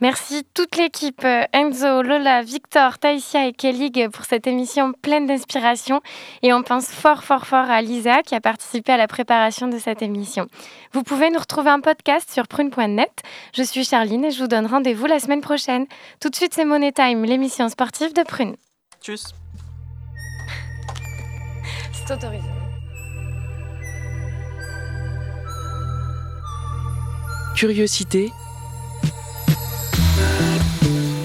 [0.00, 6.02] Merci toute l'équipe, Enzo, Lola, Victor, Taïsia et Kellig pour cette émission pleine d'inspiration.
[6.42, 9.78] Et on pense fort, fort, fort à Lisa qui a participé à la préparation de
[9.78, 10.46] cette émission.
[10.94, 13.10] Vous pouvez nous retrouver un podcast sur prune.net.
[13.52, 15.86] Je suis Charline et je vous donne rendez-vous la semaine prochaine.
[16.20, 18.54] Tout de suite, c'est Money Time, l'émission sportive de Prune.
[19.02, 19.34] Tchuss.
[21.92, 22.46] C'est autorisé.
[27.56, 28.30] Curiosité.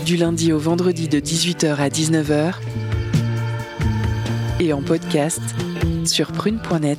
[0.04, 2.56] Du lundi au vendredi de 18h à 19h.
[4.62, 5.44] Et en podcast
[6.06, 6.98] sur prune.net.